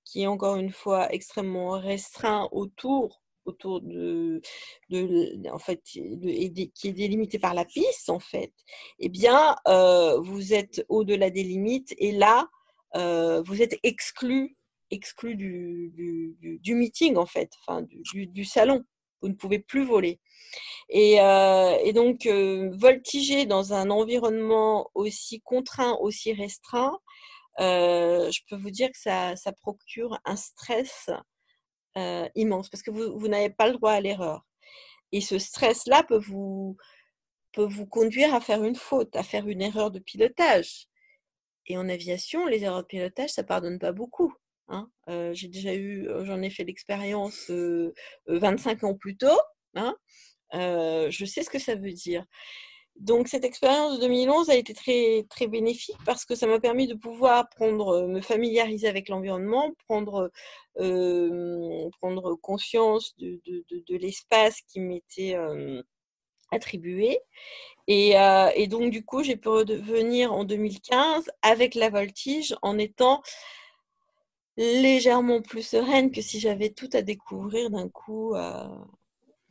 qui 0.10 0.24
est 0.24 0.28
encore 0.28 0.56
une 0.56 0.72
fois 0.72 1.14
extrêmement 1.14 1.72
restreint 1.72 2.50
autour 2.52 3.22
autour 3.46 3.82
de, 3.82 4.42
en 5.52 5.58
fait, 5.58 5.82
qui 5.82 6.00
est 6.00 6.94
délimité 6.94 7.40
par 7.40 7.56
la 7.56 7.66
piste, 7.66 8.12
en 8.12 8.20
fait, 8.20 8.54
eh 9.00 9.10
bien, 9.10 9.56
euh, 9.68 10.20
vous 10.20 10.54
êtes 10.54 10.86
au-delà 10.88 11.32
des 11.32 11.42
limites 11.42 11.96
et 11.98 12.12
là, 12.12 12.48
euh, 12.96 13.42
vous 13.42 13.64
êtes 13.64 13.80
exclu, 13.82 14.56
exclu 14.92 15.36
du, 15.36 15.92
du, 15.96 16.60
du, 16.62 16.76
meeting, 16.76 17.16
en 17.16 17.26
fait, 17.26 17.52
enfin, 17.62 17.82
du, 17.82 18.28
du, 18.28 18.46
salon. 18.46 18.84
Vous 19.22 19.30
ne 19.30 19.34
pouvez 19.34 19.58
plus 19.58 19.84
voler. 19.84 20.20
Et, 20.90 21.20
euh, 21.20 21.76
et 21.84 21.92
donc, 21.94 22.28
voltiger 22.28 23.48
dans 23.48 23.74
un 23.74 23.90
environnement 23.90 24.92
aussi 24.94 25.42
contraint, 25.42 25.98
aussi 26.02 26.34
restreint, 26.34 27.00
je 27.58 28.40
peux 28.50 28.56
vous 28.56 28.72
dire 28.72 28.90
que 28.92 28.98
ça, 28.98 29.36
procure 29.62 30.20
un 30.26 30.36
stress 30.36 31.10
euh, 31.98 32.30
immense 32.36 32.70
parce 32.70 32.84
que 32.84 32.92
vous, 32.92 33.28
n'avez 33.28 33.50
pas 33.50 33.68
le 33.68 33.74
droit 33.74 33.92
à 33.92 34.02
l'erreur. 34.02 34.46
Et 35.12 35.22
ce 35.22 35.40
stress-là 35.40 36.04
peut 36.04 36.20
vous, 36.20 36.78
peut 37.52 37.66
vous 37.66 37.88
conduire 37.88 38.34
à 38.36 38.42
faire 38.42 38.64
une 38.64 38.76
faute, 38.76 39.16
à 39.16 39.24
faire 39.24 39.48
une 39.48 39.62
erreur 39.62 39.92
de 39.92 40.00
pilotage. 40.00 40.88
Et 41.66 41.78
en 41.78 41.90
aviation, 41.90 42.46
les 42.46 42.64
erreurs 42.64 42.84
de 42.84 42.88
pilotage, 42.88 43.32
ça 43.32 43.44
pardonne 43.44 43.80
pas 43.80 43.92
beaucoup. 43.92 44.34
Hein. 44.68 44.90
Euh, 45.10 45.34
j'ai 45.34 45.48
déjà 45.48 45.74
eu, 45.74 46.08
j'en 46.24 46.42
ai 46.42 46.52
fait 46.52 46.64
l'expérience 46.64 47.52
25 48.28 48.84
ans 48.84 48.96
plus 48.96 49.18
tôt. 49.18 49.40
Hein. 49.76 49.96
je 50.54 51.26
sais 51.26 51.44
ce 51.44 51.50
que 51.50 51.60
ça 51.60 51.76
veut 51.76 51.94
dire. 51.94 52.26
Donc 53.00 53.30
cette 53.30 53.46
expérience 53.46 53.96
de 53.96 54.02
2011 54.02 54.50
a 54.50 54.56
été 54.56 54.74
très 54.74 55.26
très 55.30 55.48
bénéfique 55.48 55.98
parce 56.06 56.26
que 56.26 56.36
ça 56.36 56.48
m'a 56.48 56.60
permis 56.60 56.86
de 56.86 56.96
pouvoir 56.96 57.48
prendre, 57.50 57.96
euh, 57.96 58.08
me 58.08 58.20
familiariser 58.20 58.90
avec 58.90 59.08
l'environnement, 59.08 59.72
prendre 59.88 60.30
euh, 60.80 61.90
prendre 62.00 62.36
conscience 62.36 63.16
de, 63.18 63.40
de, 63.46 63.96
l'espace 63.98 64.62
qui 64.68 64.82
m'était 64.82 65.36
euh, 65.36 65.82
attribué. 66.52 67.20
Et, 67.88 68.16
et, 68.56 68.68
donc 68.68 68.92
du 68.92 69.04
coup, 69.04 69.24
j'ai 69.24 69.36
pu 69.36 69.50
revenir 69.50 70.34
en 70.34 70.44
2015 70.44 71.32
avec 71.42 71.76
la 71.76 71.90
voltige 71.90 72.56
en 72.62 72.78
étant 72.78 73.22
légèrement 74.58 75.42
plus 75.42 75.64
sereine 75.64 76.12
que 76.12 76.22
si 76.22 76.40
j'avais 76.40 76.70
tout 76.70 76.90
à 76.94 77.02
découvrir 77.02 77.72
d'un 77.72 77.90
coup. 77.90 78.36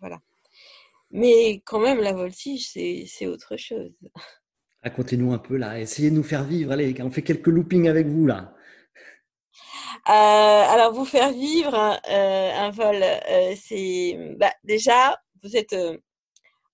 voilà. 0.01 0.21
Mais 1.11 1.63
quand 1.65 1.81
même, 1.81 2.01
la 2.01 2.13
voltige, 2.13 2.69
c'est 2.71 3.27
autre 3.27 3.57
chose. 3.57 3.93
Racontez-nous 4.83 5.33
un 5.33 5.39
peu 5.39 5.57
là, 5.57 5.81
essayez 5.81 6.11
de 6.11 6.15
nous 6.15 6.23
faire 6.23 6.45
vivre. 6.45 6.73
Allez, 6.73 6.95
on 7.03 7.11
fait 7.11 7.23
quelques 7.23 7.49
loopings 7.49 7.89
avec 7.89 8.07
vous 8.07 8.27
là. 8.27 8.55
Euh, 10.09 10.13
alors, 10.13 10.93
vous 10.93 11.05
faire 11.05 11.33
vivre 11.33 11.75
euh, 11.75 12.53
un 12.55 12.71
vol, 12.71 13.03
euh, 13.03 13.55
c'est 13.61 14.17
bah, 14.39 14.53
déjà, 14.65 15.21
vous 15.43 15.57
êtes 15.57 15.75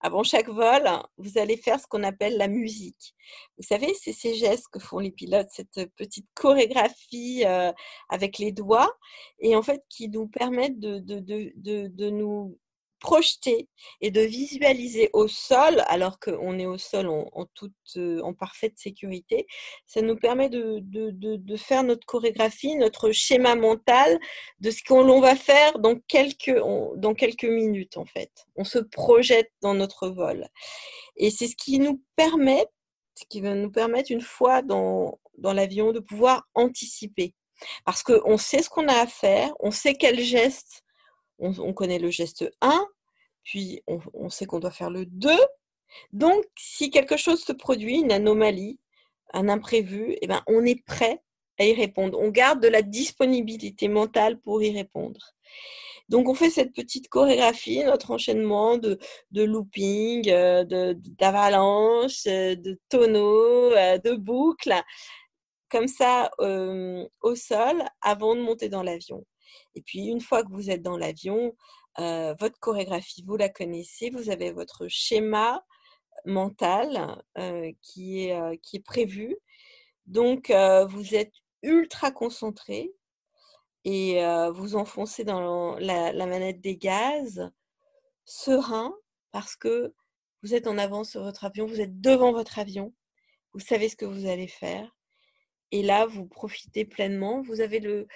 avant 0.01 0.23
chaque 0.23 0.49
vol, 0.49 0.88
vous 1.16 1.38
allez 1.38 1.57
faire 1.57 1.81
ce 1.81 1.87
qu'on 1.87 2.03
appelle 2.03 2.37
la 2.37 2.49
musique. 2.49 3.14
Vous 3.57 3.64
savez, 3.64 3.94
c'est 3.94 4.12
ces 4.12 4.35
gestes 4.35 4.68
que 4.70 4.79
font 4.79 4.99
les 4.99 5.11
pilotes, 5.11 5.49
cette 5.51 5.90
petite 5.97 6.27
chorégraphie 6.35 7.44
avec 8.11 8.38
les 8.38 8.53
doigts, 8.53 8.92
et 9.38 9.57
en 9.57 9.62
fait 9.62 9.83
qui 9.88 10.09
nous 10.11 10.29
permettent 10.29 10.79
de, 10.79 10.99
de, 10.99 11.20
de, 11.20 11.88
de 11.88 12.11
nous 12.11 12.59
projeter 13.04 13.68
et 14.00 14.10
de 14.10 14.22
visualiser 14.22 15.10
au 15.12 15.28
sol, 15.28 15.82
alors 15.88 16.18
qu'on 16.18 16.58
est 16.58 16.64
au 16.64 16.78
sol 16.78 17.06
en, 17.06 17.44
toute, 17.52 17.74
euh, 17.98 18.22
en 18.22 18.32
parfaite 18.32 18.78
sécurité, 18.78 19.46
ça 19.86 20.00
nous 20.00 20.16
permet 20.16 20.48
de, 20.48 20.80
de, 20.80 21.56
faire 21.56 21.82
notre 21.84 22.06
chorégraphie, 22.06 22.76
notre 22.76 23.12
schéma 23.12 23.56
mental 23.56 24.18
de 24.60 24.70
ce 24.70 24.82
qu'on 24.82 25.20
va 25.20 25.36
faire 25.36 25.78
dans 25.80 25.96
quelques, 26.08 26.58
dans 26.96 27.14
quelques 27.14 27.44
minutes 27.44 27.98
en 27.98 28.06
fait. 28.06 28.32
On 28.56 28.64
se 28.64 28.78
projette 28.78 29.52
dans 29.60 29.74
notre 29.74 30.08
vol. 30.08 30.48
Et 31.16 31.30
c'est 31.30 31.46
ce 31.46 31.56
qui 31.56 31.78
nous 31.80 32.02
permet, 32.16 32.64
ce 33.16 33.24
qui 33.28 33.42
va 33.42 33.54
nous 33.54 33.70
permettre 33.70 34.12
une 34.12 34.22
fois 34.22 34.62
dans, 34.62 35.20
dans 35.36 35.52
l'avion 35.52 35.92
de 35.92 36.00
pouvoir 36.00 36.48
anticiper. 36.54 37.34
Parce 37.84 38.02
qu'on 38.02 38.38
sait 38.38 38.62
ce 38.62 38.70
qu'on 38.70 38.88
a 38.88 39.02
à 39.02 39.06
faire, 39.06 39.52
on 39.60 39.70
sait 39.70 39.94
quel 39.94 40.18
geste 40.20 40.84
on, 41.44 41.72
connaît 41.72 41.98
le 41.98 42.11
geste 42.11 42.50
1, 42.61 42.87
puis 43.42 43.83
on, 43.87 44.30
sait 44.30 44.46
qu'on 44.46 44.61
doit 44.61 44.70
faire 44.70 44.90
le 44.90 45.07
2. 45.07 45.30
Donc, 46.12 46.44
si 46.57 46.90
quelque 46.90 47.16
chose 47.16 47.42
se 47.44 47.52
produit, 47.52 48.00
une 48.00 48.12
anomalie, 48.12 48.78
un 49.33 49.48
imprévu, 49.48 50.16
eh 50.20 50.26
ben, 50.26 50.42
on 50.46 50.64
est 50.64 50.83
prêt 50.85 51.22
à 51.59 51.64
y 51.64 51.74
répondre. 51.74 52.18
On 52.20 52.30
garde 52.30 52.61
de 52.61 52.68
la 52.68 52.83
disponibilité 52.83 53.88
mentale 53.88 54.40
pour 54.40 54.62
y 54.62 54.74
répondre. 54.74 55.35
Donc, 56.09 56.28
on 56.28 56.35
fait 56.35 56.50
cette 56.50 56.74
petite 56.74 57.09
chorégraphie, 57.09 57.83
notre 57.85 58.11
enchaînement 58.11 58.76
de, 58.76 58.98
looping, 59.33 60.28
euh, 60.30 60.94
d'avalanche, 61.18 62.26
euh, 62.26 62.54
de, 62.57 62.78
tonneaux, 62.88 63.72
euh, 63.72 63.98
de 63.98 64.14
boucles, 64.14 64.74
comme 65.70 65.88
ça 65.88 66.30
au 66.38 67.35
sol 67.35 67.83
avant 68.00 68.37
de 68.37 68.40
monter 68.42 68.68
dans 68.68 68.83
l'avion. 68.83 69.24
Et 69.74 69.82
puis, 69.82 70.06
une 70.06 70.20
fois 70.20 70.42
que 70.42 70.52
vous 70.52 70.70
êtes 70.70 70.82
dans 70.82 70.96
l'avion, 70.96 71.54
euh, 71.98 72.34
votre 72.38 72.58
chorégraphie, 72.58 73.22
vous 73.26 73.36
la 73.36 73.48
connaissez, 73.48 74.10
vous 74.10 74.30
avez 74.30 74.52
votre 74.52 74.88
schéma 74.88 75.64
mental 76.24 77.22
euh, 77.38 77.72
qui, 77.82 78.24
est, 78.26 78.40
euh, 78.40 78.56
qui 78.62 78.76
est 78.76 78.84
prévu. 78.84 79.36
Donc, 80.06 80.50
vous 80.50 81.14
êtes 81.14 81.32
ultra 81.62 82.10
concentré 82.10 82.92
et 83.84 84.20
vous 84.52 84.76
enfoncez 84.76 85.24
dans 85.24 85.78
la, 85.78 86.12
la, 86.12 86.26
manette 86.26 86.60
des 86.60 86.76
gaz, 86.76 87.50
serein, 88.26 88.94
parce 89.32 89.56
que 89.56 89.94
vous 90.42 90.54
êtes 90.54 90.66
en 90.66 90.76
avance 90.76 91.12
sur 91.12 91.22
votre 91.22 91.44
avion, 91.44 91.66
vous 91.66 91.80
êtes 91.80 92.02
devant 92.02 92.32
votre 92.32 92.58
avion, 92.58 92.92
vous 93.54 93.60
savez 93.60 93.88
ce 93.88 93.96
que 93.96 94.04
vous 94.04 94.26
allez 94.26 94.48
faire. 94.48 94.94
Et 95.70 95.82
là, 95.82 96.06
vous 96.06 96.26
profitez 96.26 96.84
pleinement. 96.84 97.42
Vous 97.42 97.60
avez 97.60 97.80
le, 97.80 98.06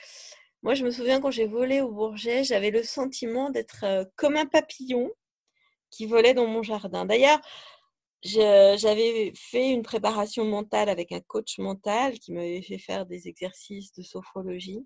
moi, 0.63 0.75
je 0.75 0.85
me 0.85 0.91
souviens 0.91 1.21
quand 1.21 1.31
j'ai 1.31 1.47
volé 1.47 1.81
au 1.81 1.91
Bourget, 1.91 2.45
j'avais 2.45 2.71
le 2.71 2.83
sentiment 2.83 3.51
d'être 3.51 3.85
comme 4.17 4.37
un 4.37 4.47
papillon 4.47 5.11
qui 5.91 6.07
volait 6.07 6.35
dans 6.35 6.47
mon 6.47 6.63
jardin. 6.63 7.05
D'ailleurs, 7.05 7.41
j'avais 8.23 9.33
fait 9.37 9.71
une 9.71 9.83
préparation 9.83 10.45
mentale 10.45 10.89
avec 10.89 11.13
un 11.13 11.21
coach 11.21 11.59
mental 11.59 12.19
qui 12.19 12.33
m'avait 12.33 12.63
fait 12.63 12.79
faire 12.79 13.07
des 13.07 13.29
exercices 13.29 13.93
de 13.93 14.03
sophrologie. 14.03 14.85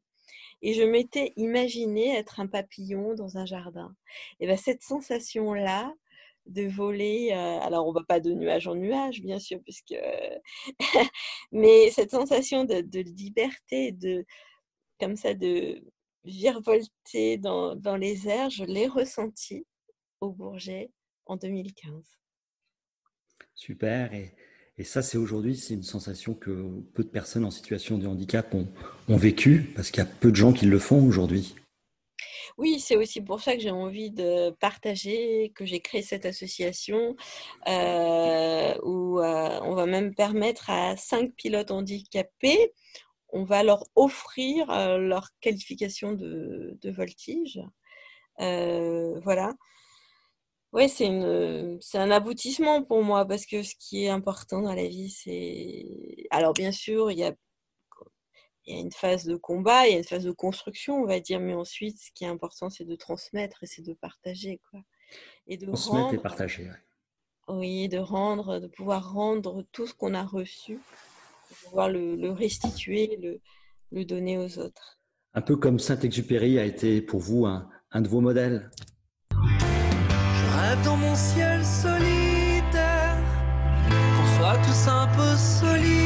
Et 0.61 0.74
je 0.74 0.82
m'étais 0.82 1.32
imaginé 1.37 2.16
être 2.16 2.40
un 2.40 2.46
papillon 2.46 3.14
dans 3.14 3.38
un 3.38 3.46
jardin. 3.46 3.94
Et 4.40 4.46
bien, 4.46 4.56
cette 4.56 4.82
sensation-là, 4.82 5.92
de 6.46 6.66
voler. 6.66 7.30
alors, 7.32 7.87
on 7.87 7.92
va 7.92 8.02
pas 8.06 8.20
de 8.20 8.32
nuage 8.32 8.66
en 8.66 8.74
nuage, 8.74 9.22
bien 9.22 9.38
sûr, 9.38 9.61
puisque. 9.62 9.94
mais 11.52 11.90
cette 11.90 12.11
sensation 12.11 12.64
de 12.64 12.98
liberté, 13.00 13.92
de, 13.92 14.24
comme 15.00 15.16
ça 15.16 15.35
de 15.35 15.83
virevolter 16.24 17.38
dans, 17.38 17.74
dans 17.74 17.96
les 17.96 18.28
airs, 18.28 18.50
je 18.50 18.64
l'ai 18.64 18.87
ressenti 18.87 19.66
au 20.20 20.31
Bourget 20.31 20.90
en 21.26 21.37
2015. 21.37 21.92
Super. 23.55 24.12
Et, 24.14 24.33
et 24.78 24.85
ça, 24.85 25.02
c'est 25.02 25.18
aujourd'hui, 25.18 25.57
c'est 25.57 25.74
une 25.74 25.83
sensation 25.83 26.35
que 26.35 26.81
peu 26.94 27.05
de 27.05 27.09
personnes 27.09 27.44
en 27.44 27.50
situation 27.50 27.98
de 27.98 28.07
handicap 28.07 28.55
ont, 28.55 28.68
ont 29.09 29.16
vécu, 29.16 29.72
parce 29.74 29.90
qu'il 29.90 30.02
y 30.02 30.07
a 30.07 30.11
peu 30.11 30.31
de 30.31 30.37
gens 30.37 30.52
qui 30.52 30.66
le 30.66 30.78
font 30.78 31.05
aujourd'hui. 31.05 31.55
Oui, 32.59 32.81
c'est 32.81 32.96
aussi 32.96 33.20
pour 33.20 33.40
ça 33.40 33.55
que 33.55 33.61
j'ai 33.61 33.70
envie 33.70 34.11
de 34.11 34.50
partager, 34.50 35.52
que 35.55 35.64
j'ai 35.64 35.81
créé 35.81 36.02
cette 36.02 36.26
association 36.26 37.16
euh, 37.66 38.74
où 38.83 39.20
euh, 39.20 39.59
on 39.62 39.74
va 39.74 39.87
même 39.87 40.14
permettre 40.14 40.68
à 40.70 40.96
cinq 40.96 41.33
pilotes 41.35 41.70
handicapés 41.70 42.72
on 43.33 43.45
va 43.45 43.62
leur 43.62 43.85
offrir 43.97 44.71
euh, 44.71 44.99
leur 44.99 45.31
qualification 45.40 46.12
de, 46.12 46.79
voltige. 46.85 47.61
Euh, 48.40 49.18
voilà. 49.21 49.55
Oui, 50.73 50.88
c'est 50.88 51.09
un 51.09 52.11
aboutissement 52.11 52.83
pour 52.83 53.03
moi 53.03 53.27
parce 53.27 53.45
que 53.45 53.62
ce 53.62 53.75
qui 53.79 54.05
est 54.05 54.09
important 54.09 54.62
dans 54.62 54.75
la 54.75 54.87
vie, 54.87 55.11
c'est. 55.11 56.27
Alors, 56.31 56.53
bien 56.53 56.73
sûr, 56.73 57.11
il 57.11 57.18
y 57.18 57.25
a, 57.25 57.35
il 58.64 58.75
y 58.75 58.79
a 58.79 58.81
une 58.81 58.92
phase 58.92 59.25
de 59.25 59.37
combat, 59.37 59.87
il 59.87 59.92
y 59.92 59.95
a 59.95 59.99
une 59.99 60.05
phase 60.05 60.25
de 60.25 60.31
construction, 60.31 60.97
on 60.97 61.07
va 61.07 61.21
dire, 61.21 61.40
mais 61.40 61.55
ensuite, 61.55 61.99
ce 61.99 62.11
qui 62.14 62.25
est 62.25 62.29
important, 62.29 62.71
c'est 62.71 62.85
de 62.85 62.97
transmettre 62.97 63.62
et 63.62 63.66
c'est 63.66 63.83
de 63.83 63.92
partager. 63.92 64.61
Quoi. 64.71 64.81
Et 65.47 65.57
de 65.57 65.66
transmettre 65.66 66.14
et 66.14 66.18
partager. 66.18 66.71
Oui, 67.49 67.88
de 67.88 67.99
rendre, 67.99 68.59
de 68.59 68.66
pouvoir 68.66 69.12
rendre 69.12 69.66
tout 69.73 69.87
ce 69.87 69.92
qu'on 69.92 70.14
a 70.14 70.23
reçu 70.23 70.79
pouvoir 71.64 71.88
le, 71.88 72.30
restituer, 72.30 73.18
le, 73.22 73.40
le, 73.90 74.04
donner 74.04 74.38
aux 74.38 74.58
autres. 74.58 74.98
Un 75.34 75.40
peu 75.40 75.56
comme 75.56 75.78
Saint-Exupéry 75.78 76.58
a 76.58 76.64
été 76.64 77.00
pour 77.00 77.20
vous 77.20 77.46
un, 77.46 77.68
un 77.90 78.00
de 78.00 78.08
vos 78.08 78.20
modèles. 78.20 78.70
Je 79.30 80.58
rêve 80.58 80.84
dans 80.84 80.96
mon 80.96 81.14
ciel 81.14 81.64
solitaire, 81.64 83.16
qu'on 83.88 84.38
soit 84.38 84.58
tous 84.58 84.88
un 84.88 85.08
peu 85.16 85.36
solides. 85.36 86.01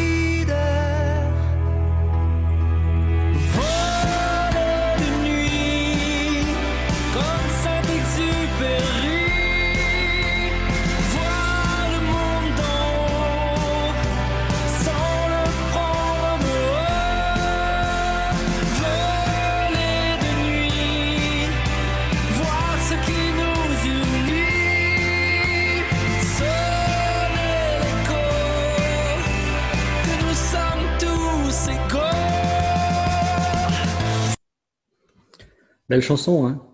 Belle 35.89 36.03
chanson, 36.03 36.47
hein 36.47 36.67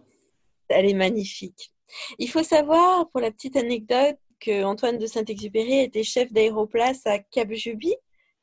Elle 0.69 0.89
est 0.89 0.95
magnifique. 0.95 1.73
Il 2.19 2.31
faut 2.31 2.43
savoir, 2.43 3.11
pour 3.11 3.21
la 3.21 3.31
petite 3.31 3.57
anecdote, 3.57 4.17
que 4.41 4.65
Antoine 4.65 4.99
de 4.99 5.07
Saint-Exupéry 5.07 5.81
était 5.81 6.03
chef 6.03 6.33
d'aéroplace 6.33 7.07
à 7.07 7.19
Cap-Juby, 7.19 7.95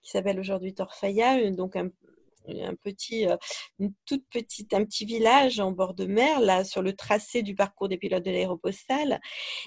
qui 0.01 0.11
s'appelle 0.11 0.39
aujourd'hui 0.39 0.73
Torfaya, 0.73 1.49
donc 1.51 1.75
un, 1.75 1.89
petit, 2.83 3.27
euh, 3.27 3.35
une 3.79 3.93
toute 4.05 4.23
petite, 4.29 4.73
un 4.73 4.85
petit 4.85 5.05
village 5.05 5.59
en 5.59 5.71
bord 5.71 5.93
de 5.93 6.05
mer, 6.05 6.39
là, 6.39 6.63
sur 6.63 6.81
le 6.81 6.93
tracé 6.93 7.41
du 7.41 7.55
parcours 7.55 7.89
des 7.89 7.97
pilotes 7.97 8.23
de 8.23 8.31
l'aéropostale. 8.31 9.19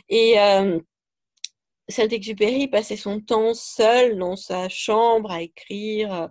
Et 0.08 0.38
euh, 0.38 0.80
Saint-Exupéry 1.88 2.68
passait 2.68 2.96
son 2.96 3.20
temps 3.20 3.54
seul 3.54 4.16
dans 4.16 4.36
sa 4.36 4.68
chambre 4.68 5.32
à 5.32 5.42
écrire, 5.42 6.30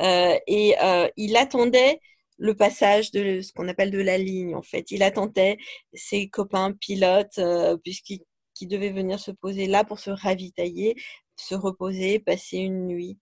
euh, 0.00 0.38
et 0.46 0.74
il 1.16 1.36
attendait 1.36 2.00
le 2.38 2.54
passage 2.54 3.10
de 3.10 3.40
ce 3.42 3.52
qu'on 3.52 3.68
appelle 3.68 3.90
de 3.90 4.00
la 4.00 4.16
ligne. 4.16 4.54
En 4.54 4.62
fait, 4.62 4.90
il 4.90 5.02
attendait 5.02 5.58
ses 5.92 6.28
copains 6.28 6.72
pilotes 6.72 7.38
euh, 7.38 7.76
puisqu'ils 7.76 8.20
qui 8.54 8.66
devaient 8.66 8.90
venir 8.90 9.20
se 9.20 9.30
poser 9.30 9.66
là 9.66 9.84
pour 9.84 10.00
se 10.00 10.10
ravitailler, 10.10 10.96
se 11.36 11.54
reposer, 11.54 12.18
passer 12.18 12.58
une 12.58 12.86
nuit. 12.86 13.18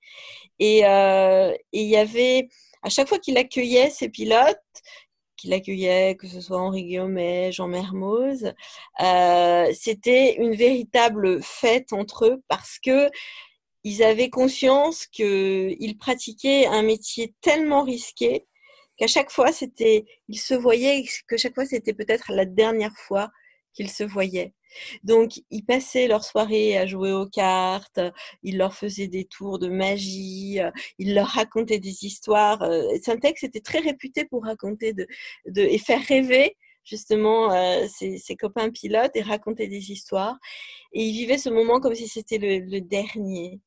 Et, 0.58 0.86
euh, 0.86 1.54
il 1.72 1.86
y 1.86 1.96
avait, 1.96 2.48
à 2.82 2.88
chaque 2.88 3.08
fois 3.08 3.18
qu'il 3.18 3.36
accueillait 3.36 3.90
ses 3.90 4.08
pilotes, 4.08 4.58
qu'il 5.36 5.52
accueillait, 5.52 6.16
que 6.16 6.26
ce 6.26 6.40
soit 6.40 6.58
Henri 6.58 6.84
Guillaumet, 6.84 7.52
Jean 7.52 7.68
Mermoz, 7.68 8.54
euh, 9.02 9.72
c'était 9.74 10.36
une 10.36 10.54
véritable 10.54 11.42
fête 11.42 11.92
entre 11.92 12.26
eux 12.26 12.42
parce 12.48 12.78
que 12.78 13.10
ils 13.84 14.02
avaient 14.02 14.30
conscience 14.30 15.06
qu'ils 15.06 15.96
pratiquaient 15.98 16.66
un 16.66 16.82
métier 16.82 17.34
tellement 17.40 17.84
risqué 17.84 18.46
qu'à 18.96 19.06
chaque 19.06 19.30
fois, 19.30 19.52
c'était, 19.52 20.04
ils 20.28 20.38
se 20.38 20.54
voyaient, 20.54 21.04
que 21.28 21.36
chaque 21.36 21.54
fois, 21.54 21.66
c'était 21.66 21.94
peut-être 21.94 22.32
la 22.32 22.44
dernière 22.44 22.96
fois 22.96 23.30
qu'ils 23.74 23.90
se 23.90 24.04
voyaient. 24.04 24.54
Donc, 25.04 25.32
ils 25.50 25.64
passaient 25.64 26.08
leur 26.08 26.24
soirée 26.24 26.76
à 26.76 26.86
jouer 26.86 27.12
aux 27.12 27.26
cartes, 27.26 28.00
ils 28.42 28.58
leur 28.58 28.74
faisaient 28.74 29.08
des 29.08 29.24
tours 29.26 29.58
de 29.58 29.68
magie, 29.68 30.58
ils 30.98 31.14
leur 31.14 31.28
racontaient 31.28 31.78
des 31.78 32.04
histoires. 32.04 32.66
Syntex 33.02 33.44
était 33.44 33.60
très 33.60 33.80
réputé 33.80 34.24
pour 34.24 34.44
raconter 34.44 34.92
de, 34.92 35.06
de, 35.46 35.62
et 35.62 35.78
faire 35.78 36.02
rêver 36.02 36.56
justement 36.86 37.50
ses, 37.88 38.36
copains 38.36 38.70
pilotes 38.70 39.14
et 39.14 39.22
racontait 39.22 39.68
des 39.68 39.92
histoires. 39.92 40.36
Et 40.92 41.02
il 41.04 41.12
vivait 41.12 41.38
ce 41.38 41.50
moment 41.50 41.80
comme 41.80 41.94
si 41.94 42.08
c'était 42.08 42.38
le, 42.38 42.80
dernier. 42.80 43.60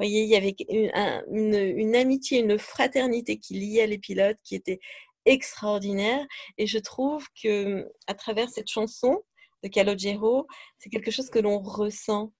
Voyez, 0.00 0.22
il 0.22 0.30
y 0.30 0.34
avait 0.34 0.56
une, 0.70 1.94
amitié, 1.94 2.40
une 2.40 2.58
fraternité 2.58 3.36
qui 3.36 3.52
liait 3.52 3.86
les 3.86 3.98
pilotes 3.98 4.38
qui 4.42 4.54
était 4.54 4.80
extraordinaire. 5.26 6.26
Et 6.56 6.66
je 6.66 6.78
trouve 6.78 7.26
que 7.42 7.86
à 8.06 8.14
travers 8.14 8.48
cette 8.48 8.70
chanson 8.70 9.22
de 9.62 9.68
Calogero, 9.68 10.46
c'est 10.78 10.88
quelque 10.88 11.10
chose 11.10 11.28
que 11.28 11.38
l'on 11.38 11.58
ressent. 11.58 12.32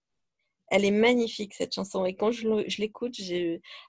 Elle 0.70 0.86
est 0.86 0.90
magnifique 0.90 1.52
cette 1.52 1.74
chanson 1.74 2.06
et 2.06 2.16
quand 2.16 2.30
je 2.30 2.78
l'écoute, 2.78 3.14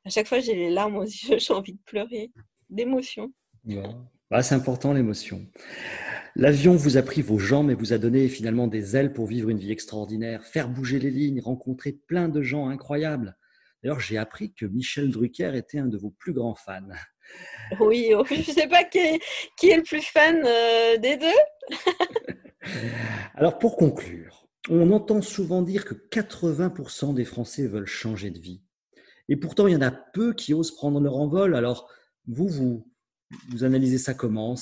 à 0.04 0.10
chaque 0.10 0.28
fois 0.28 0.42
j'ai 0.42 0.56
les 0.56 0.70
larmes 0.70 0.98
aux 0.98 1.04
yeux, 1.04 1.38
j'ai 1.40 1.54
envie 1.54 1.74
de 1.76 1.82
pleurer 1.86 2.30
d'émotion. 2.70 3.32
Bah, 4.30 4.44
c'est 4.44 4.56
important 4.56 4.92
l'émotion. 4.92 5.48
L'avion 6.36 6.76
vous 6.76 6.98
a 6.98 7.04
pris 7.04 7.22
vos 7.22 7.40
jambes 7.40 7.72
et 7.72 7.76
vous 7.76 7.94
a 7.94 7.98
donné 7.98 8.28
finalement 8.28 8.68
des 8.68 8.98
ailes 8.98 9.14
pour 9.14 9.28
vivre 9.28 9.48
une 9.48 9.60
vie 9.60 9.72
extraordinaire, 9.72 10.44
faire 10.44 10.68
bouger 10.68 11.00
les 11.00 11.12
lignes, 11.12 11.40
rencontrer 11.40 11.94
plein 11.94 12.28
de 12.28 12.42
gens 12.42 12.68
incroyables. 12.68 13.38
D'ailleurs, 13.84 14.00
j'ai 14.00 14.18
appris 14.18 14.54
que 14.54 14.66
Michel 14.66 15.10
Drucker 15.10 15.56
était 15.56 15.80
un 15.80 15.88
de 15.88 15.98
vos 15.98 16.12
plus 16.12 16.34
grands 16.34 16.56
fans. 16.56 16.82
Oui, 17.80 18.12
je 18.30 18.36
ne 18.36 18.44
sais 18.44 18.68
pas 18.68 18.84
qui 18.84 19.00
est, 19.00 19.20
le 19.76 19.84
plus 19.84 20.04
fan 20.04 20.44
euh, 20.46 20.98
des 20.98 21.18
deux. 21.18 21.78
Alors, 23.36 23.58
pour 23.58 23.78
conclure, 23.78 24.48
on 24.70 24.92
entend 24.92 25.22
souvent 25.22 25.62
dire 25.62 25.86
que 25.86 25.96
80% 25.96 27.14
des 27.14 27.26
Français 27.26 27.68
veulent 27.68 27.88
changer 27.88 28.30
de 28.30 28.40
vie. 28.40 28.62
Et 29.30 29.36
pourtant, 29.36 29.68
il 29.68 29.74
y 29.74 29.76
en 29.78 29.82
a 29.82 29.92
peu 29.92 30.34
qui 30.34 30.54
osent 30.54 30.76
prendre 30.76 31.00
leur 31.00 31.16
envol. 31.16 31.56
Alors, 31.56 31.90
vous, 32.28 32.48
vous, 32.48 32.88
vous 33.50 33.64
analysez 33.64 33.98
ça 33.98 34.14
comment? 34.14 34.56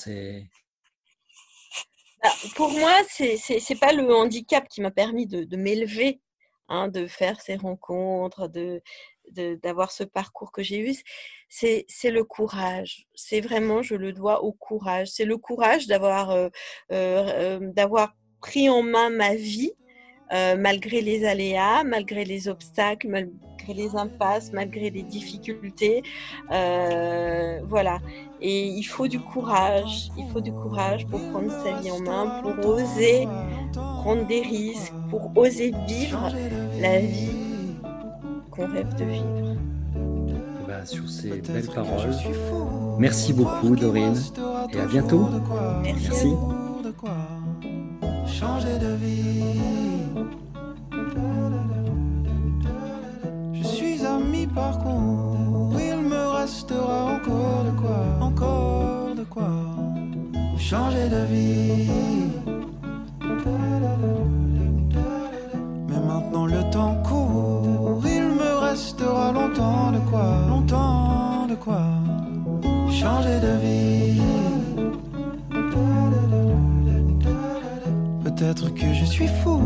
Bah, 2.22 2.30
Pour 2.54 2.70
moi, 2.70 2.94
ce 3.08 3.72
n'est 3.72 3.78
pas 3.78 3.92
le 3.92 4.14
handicap 4.14 4.68
qui 4.68 4.80
m'a 4.80 4.90
permis 4.90 5.26
de, 5.26 5.56
m'élever, 5.56 6.20
hein, 6.68 6.88
de 6.88 7.06
faire 7.06 7.40
ces 7.40 7.56
rencontres, 7.56 8.48
de, 8.48 8.80
d'avoir 9.32 9.90
ce 9.92 10.04
parcours 10.04 10.52
que 10.52 10.62
j'ai 10.62 10.78
eu, 10.78 10.94
c'est, 11.48 11.86
le 12.04 12.24
courage. 12.24 13.06
C'est 13.14 13.40
vraiment, 13.40 13.82
je 13.82 13.94
le 13.94 14.12
dois 14.12 14.42
au 14.44 14.52
courage. 14.52 15.08
C'est 15.08 15.24
le 15.24 15.36
courage 15.36 15.86
d'avoir, 15.86 16.30
euh, 16.30 16.48
euh, 16.92 17.60
euh, 17.68 18.06
pris 18.40 18.70
en 18.70 18.82
main 18.82 19.10
ma 19.10 19.34
vie 19.34 19.72
malgré 20.32 21.00
les 21.00 21.26
aléas, 21.26 21.82
malgré 21.82 22.24
les 22.24 22.46
obstacles, 22.46 23.08
malgré 23.08 23.74
les 23.74 23.96
impasses, 23.96 24.52
malgré 24.52 24.88
les 24.88 25.02
difficultés. 25.02 26.02
voilà. 26.48 27.98
Et 28.40 28.62
il 28.62 28.84
faut 28.84 29.08
du 29.08 29.20
courage. 29.20 30.08
Il 30.16 30.26
faut 30.30 30.40
du 30.40 30.52
courage 30.52 31.06
pour 31.08 31.20
prendre 31.30 31.50
sa 31.50 31.80
vie 31.80 31.90
en 31.90 32.00
main, 32.00 32.40
pour 32.42 32.64
oser 32.64 33.26
prendre 33.72 34.26
des 34.26 34.40
risques, 34.40 34.92
pour 35.10 35.36
oser 35.36 35.72
vivre 35.86 36.30
la 36.80 37.00
vie 37.00 37.49
qu'on 38.60 38.72
rêve 38.72 38.94
de 38.96 39.04
vivre. 39.04 39.56
Ben, 40.68 40.84
sur 40.84 41.08
ces 41.08 41.40
belles 41.40 41.66
paroles, 41.74 42.14
merci 42.98 43.32
beaucoup 43.32 43.74
Dorine 43.74 44.14
et 44.72 44.80
à 44.80 44.86
bientôt. 44.86 45.28
Merci. 45.82 46.28
Changer 48.26 48.78
de 48.78 48.94
vie. 48.94 49.42
Je 53.52 53.64
suis 53.64 54.04
à 54.06 54.18
mi-parcours, 54.18 55.72
il 55.78 56.08
me 56.08 56.28
restera 56.38 57.14
encore 57.14 57.64
de 57.64 57.80
quoi, 57.80 58.04
encore 58.20 59.14
de 59.16 59.24
quoi 59.24 59.50
changer 60.70 61.08
de 61.08 61.24
vie. 61.32 61.90
Mais 65.88 66.00
maintenant 66.06 66.46
le 66.46 66.62
temps 66.70 67.02
court, 67.02 67.29
longtemps 69.32 69.92
de 69.92 69.98
quoi, 70.10 70.28
longtemps 70.48 71.46
de 71.48 71.54
quoi 71.54 71.82
changer 72.90 73.38
de 73.40 73.52
vie. 73.64 74.20
Peut-être 78.24 78.72
que 78.74 78.92
je 78.94 79.04
suis 79.04 79.28
fou 79.28 79.60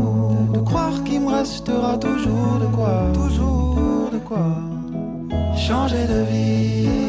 de 0.53 0.59
croire 0.59 1.03
qu'il 1.03 1.21
me 1.21 1.31
restera 1.31 1.97
toujours 1.97 2.59
de 2.59 2.67
quoi, 2.75 3.11
toujours 3.13 4.09
de 4.11 4.17
quoi 4.19 4.47
changer 5.55 6.05
de 6.07 6.21
vie. 6.31 7.05